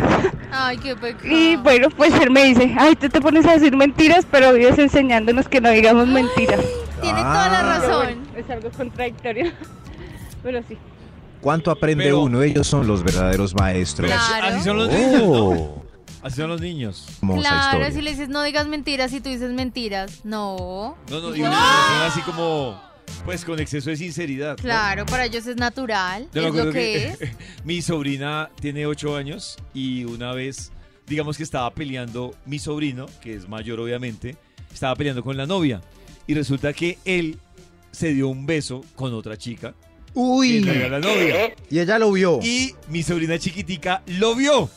Ay, 0.50 0.78
qué 0.78 0.96
pecado. 0.96 1.28
Y 1.28 1.56
bueno, 1.56 1.88
pues 1.90 2.14
él 2.20 2.30
me 2.30 2.44
dice, 2.44 2.74
ay, 2.78 2.96
tú 2.96 3.08
te 3.10 3.20
pones 3.20 3.44
a 3.46 3.52
decir 3.52 3.76
mentiras, 3.76 4.26
pero 4.30 4.52
vives 4.54 4.78
enseñándonos 4.78 5.46
que 5.48 5.60
no 5.60 5.68
digamos 5.70 6.06
mentiras. 6.08 6.60
Tiene 7.02 7.20
toda 7.20 7.48
la 7.50 7.60
Ah. 7.60 7.78
Razón. 7.78 8.04
bueno, 8.04 8.22
es 8.36 8.48
algo 8.50 8.70
contradictorio, 8.70 9.52
pero 10.42 10.62
sí. 10.66 10.78
¿Cuánto 11.42 11.70
aprende 11.70 12.04
Pero- 12.04 12.20
uno? 12.22 12.42
Ellos 12.42 12.66
son 12.66 12.86
los 12.86 13.02
verdaderos 13.02 13.54
maestros. 13.54 14.10
Así- 14.10 14.32
Claro. 14.32 14.46
así 14.56 14.64
son 14.64 14.76
los 14.78 14.88
niños, 14.88 15.22
¿no? 15.22 15.28
Oh. 15.28 15.82
Así 16.22 16.36
son 16.36 16.48
los 16.48 16.60
niños. 16.60 17.06
Claro, 17.20 17.84
si 17.92 18.00
le 18.02 18.10
dices 18.10 18.28
no 18.28 18.42
digas 18.42 18.66
mentiras 18.66 19.12
y 19.12 19.20
tú 19.20 19.28
dices 19.28 19.52
mentiras. 19.52 20.20
No. 20.24 20.96
No, 21.10 21.20
no, 21.20 21.36
y 21.36 21.40
una 21.42 21.50
relación 21.50 22.02
así 22.10 22.20
como, 22.22 22.80
pues 23.24 23.44
con 23.44 23.58
exceso 23.60 23.90
de 23.90 23.96
sinceridad. 23.96 24.56
¿no? 24.56 24.62
Claro, 24.62 25.06
para 25.06 25.24
ellos 25.26 25.46
es 25.46 25.56
natural. 25.56 26.28
Yo 26.32 26.48
es 26.48 26.54
lo 26.54 26.72
que 26.72 27.06
es. 27.08 27.18
mi 27.64 27.82
sobrina 27.82 28.50
tiene 28.60 28.86
ocho 28.86 29.16
años 29.16 29.56
y 29.74 30.04
una 30.04 30.32
vez, 30.32 30.72
digamos 31.06 31.36
que 31.36 31.42
estaba 31.42 31.72
peleando 31.72 32.34
mi 32.44 32.58
sobrino, 32.58 33.06
que 33.20 33.34
es 33.34 33.48
mayor 33.48 33.80
obviamente, 33.80 34.36
estaba 34.72 34.94
peleando 34.94 35.22
con 35.22 35.36
la 35.36 35.46
novia. 35.46 35.80
Y 36.26 36.34
resulta 36.34 36.72
que 36.72 36.98
él 37.04 37.38
se 37.92 38.12
dio 38.12 38.28
un 38.28 38.46
beso 38.46 38.84
con 38.94 39.14
otra 39.14 39.36
chica. 39.36 39.74
Uy. 40.14 40.66
era 40.68 40.88
la 40.88 40.98
novia. 40.98 41.54
Y 41.70 41.78
ella 41.78 41.98
lo 41.98 42.10
vio. 42.12 42.40
Y 42.42 42.74
mi 42.88 43.02
sobrina 43.02 43.38
chiquitica 43.38 44.02
lo 44.06 44.34
vio. 44.34 44.70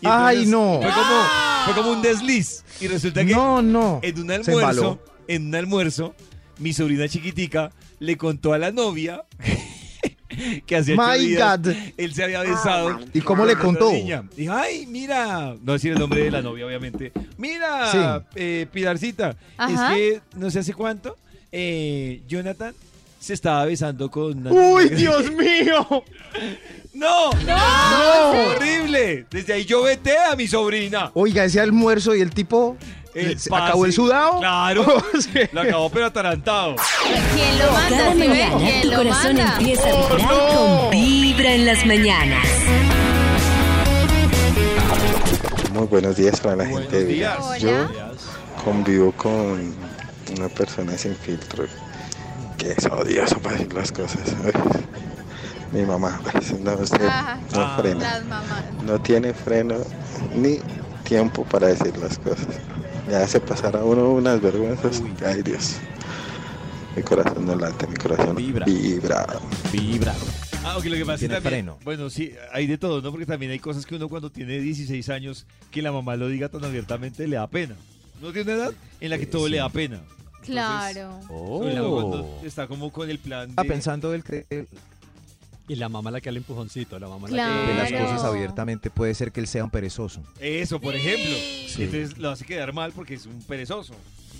Y 0.00 0.06
Ay, 0.08 0.46
no. 0.46 0.80
Fue 0.82 0.90
como, 0.90 1.24
fue 1.64 1.74
como 1.74 1.92
un 1.92 2.02
desliz. 2.02 2.64
Y 2.80 2.88
resulta 2.88 3.24
que 3.24 3.32
No, 3.32 3.60
no. 3.62 4.00
en 4.02 4.18
un 4.20 4.30
almuerzo, 4.30 4.98
en 5.28 5.46
un 5.48 5.54
almuerzo, 5.54 6.14
mi 6.60 6.72
sobrina 6.72 7.08
chiquitica 7.08 7.70
le 7.98 8.16
contó 8.16 8.52
a 8.52 8.58
la 8.58 8.70
novia 8.70 9.22
que 10.66 10.76
hacía 10.76 10.94
My 10.96 11.34
God. 11.34 11.74
él 11.96 12.14
se 12.14 12.24
había 12.24 12.40
besado. 12.42 13.00
¿Y 13.12 13.20
cómo 13.20 13.44
le 13.44 13.56
contó? 13.56 13.90
niña. 13.92 14.22
Dijo, 14.36 14.52
ay, 14.54 14.86
mira, 14.86 15.56
no 15.62 15.72
decir 15.72 15.92
el 15.92 15.98
nombre 15.98 16.22
de 16.24 16.30
la 16.30 16.40
novia, 16.42 16.66
obviamente. 16.66 17.12
Mira, 17.36 17.90
Sí. 17.90 17.98
eh, 18.36 18.66
Pilarcita, 18.72 19.36
Ajá. 19.58 19.96
es 19.96 19.96
que 19.96 20.20
no 20.36 20.50
sé 20.50 20.60
hace 20.60 20.72
cuánto, 20.72 21.16
eh, 21.52 22.22
Jonathan 22.28 22.74
se 23.18 23.34
estaba 23.34 23.64
besando 23.66 24.10
con 24.10 24.38
una 24.38 24.50
¡Uy, 24.50 24.84
niña". 24.84 24.96
Dios 24.96 25.32
mío! 25.36 26.04
¡No! 26.94 27.30
¡No! 27.46 28.30
¡Horrible! 28.52 29.26
Desde 29.30 29.52
ahí 29.52 29.64
yo 29.64 29.82
vete 29.82 30.16
a 30.18 30.34
mi 30.36 30.46
sobrina. 30.46 31.10
Oiga, 31.14 31.44
ese 31.44 31.60
almuerzo 31.60 32.14
y 32.14 32.20
el 32.20 32.30
tipo 32.30 32.76
El 33.14 33.38
se 33.38 33.50
pase. 33.50 33.64
acabó 33.64 33.86
el 33.86 33.92
sudado. 33.92 34.38
Claro. 34.38 34.84
Sí. 35.20 35.40
Lo 35.52 35.60
acabó 35.62 35.90
pero 35.90 36.06
atarantado. 36.06 36.76
¿Quién 37.34 37.58
lo 37.58 37.72
manda? 37.72 37.96
Cada 37.98 38.14
mañana 38.14 38.56
¿Quién 38.58 38.82
tu 38.82 38.88
lo 38.90 38.96
corazón 38.96 39.36
manda? 39.36 39.52
empieza 39.58 39.88
a 39.88 39.92
vibrar 39.92 40.28
con 40.54 40.90
Vibra 40.90 41.52
en 41.54 41.66
las 41.66 41.86
mañanas. 41.86 42.46
Muy 45.72 45.86
buenos 45.86 46.16
días 46.16 46.40
para 46.40 46.56
la 46.56 46.66
gente 46.66 47.00
de 47.00 47.04
días. 47.04 47.38
Yo 47.60 47.88
convivo 48.64 49.12
con 49.12 49.74
una 50.36 50.48
persona 50.48 50.96
sin 50.98 51.14
filtro 51.16 51.64
que 52.58 52.72
es 52.72 52.86
odioso 52.86 53.38
para 53.38 53.56
decir 53.56 53.72
las 53.72 53.90
cosas. 53.92 54.20
Mi 55.72 55.82
mamá, 55.82 56.20
pues, 56.32 56.58
no, 56.60 56.72
usted 56.74 57.06
Ajá. 57.06 57.38
no 57.54 57.60
Ah. 57.60 57.76
frena, 57.80 58.20
no 58.84 59.00
tiene 59.00 59.32
freno 59.32 59.76
ni 60.34 60.58
tiempo 61.04 61.44
para 61.44 61.68
decir 61.68 61.96
las 61.98 62.18
cosas. 62.18 62.46
Le 63.10 63.16
hace 63.16 63.40
pasar 63.40 63.76
a 63.76 63.84
uno 63.84 64.10
unas 64.12 64.40
vergüenzas. 64.40 65.02
Ay 65.26 65.42
Dios, 65.42 65.76
mi 66.96 67.02
corazón 67.02 67.44
no 67.44 67.56
late, 67.56 67.86
mi 67.88 67.96
corazón 67.96 68.36
Vibra. 68.36 68.64
vibra. 68.64 69.26
Vibra. 69.72 70.14
Ah, 70.64 70.76
ok, 70.78 70.84
lo 70.84 70.94
que 70.94 71.00
pasa 71.00 71.14
es 71.14 71.20
que 71.22 71.26
Tiene 71.26 71.34
también, 71.34 71.52
freno. 71.64 71.78
Bueno, 71.84 72.08
sí, 72.10 72.32
hay 72.52 72.66
de 72.68 72.78
todo, 72.78 73.00
¿no? 73.02 73.10
Porque 73.10 73.26
también 73.26 73.50
hay 73.50 73.58
cosas 73.58 73.84
que 73.86 73.96
uno 73.96 74.08
cuando 74.08 74.30
tiene 74.30 74.60
16 74.60 75.08
años, 75.08 75.46
que 75.70 75.82
la 75.82 75.90
mamá 75.90 76.14
lo 76.16 76.28
diga 76.28 76.48
tan 76.50 76.64
abiertamente, 76.64 77.26
le 77.26 77.36
da 77.36 77.46
pena. 77.48 77.74
No 78.22 78.32
tiene 78.32 78.52
edad 78.52 78.72
en 79.00 79.10
la 79.10 79.18
que 79.18 79.26
todo 79.26 79.48
le 79.48 79.56
da 79.56 79.68
pena. 79.70 80.00
Claro. 80.42 81.18
Oh. 81.30 81.66
Y 81.68 81.72
la 81.72 81.82
mamá 81.82 82.02
no- 82.02 82.26
está 82.44 82.66
como 82.68 82.92
con 82.92 83.10
el 83.10 83.18
plan 83.18 83.50
Está 83.50 83.62
de... 83.62 83.68
pensando 83.68 84.14
el 84.14 84.22
que 84.22 84.46
el- 84.50 84.68
Y 85.70 85.76
la 85.76 85.88
mamá 85.88 86.10
la 86.10 86.20
que 86.20 86.26
da 86.26 86.30
el 86.32 86.38
empujoncito, 86.38 86.98
la 86.98 87.06
mamá 87.06 87.28
de 87.28 87.36
la 87.36 87.46
que... 87.66 87.74
las 87.74 87.88
Claro. 87.90 88.06
cosas 88.06 88.24
abiertamente 88.24 88.90
puede 88.90 89.14
ser 89.14 89.30
que 89.30 89.38
él 89.38 89.46
sea 89.46 89.62
un 89.62 89.70
perezoso. 89.70 90.20
Eso, 90.40 90.80
por 90.80 90.96
ejemplo. 90.96 91.30
Sí. 91.68 91.84
Entonces 91.84 92.18
lo 92.18 92.30
hace 92.30 92.44
quedar 92.44 92.72
mal 92.72 92.90
porque 92.92 93.14
es 93.14 93.26
un 93.26 93.40
perezoso. 93.42 93.94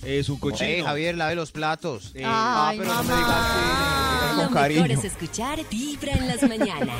Es 0.05 0.29
un 0.29 0.38
cochino. 0.40 0.69
Ey, 0.69 0.83
Javier, 0.83 1.16
lave 1.16 1.37
los 1.37 1.53
platos. 1.53 2.11
Eh, 2.14 2.23
Ay, 2.25 2.79
pero 2.79 2.93
no 2.95 3.03
me 3.05 3.09
mamá. 3.11 3.16
digas 3.21 3.47
que- 3.53 4.27
Lo 4.31 4.35
con 4.35 4.38
mejor 4.55 4.55
cariño. 4.55 4.99
es 4.99 5.05
escuchar 5.05 5.59
Vibra 5.71 6.12
en 6.14 6.27
las 6.27 6.43
mañanas. 6.43 6.97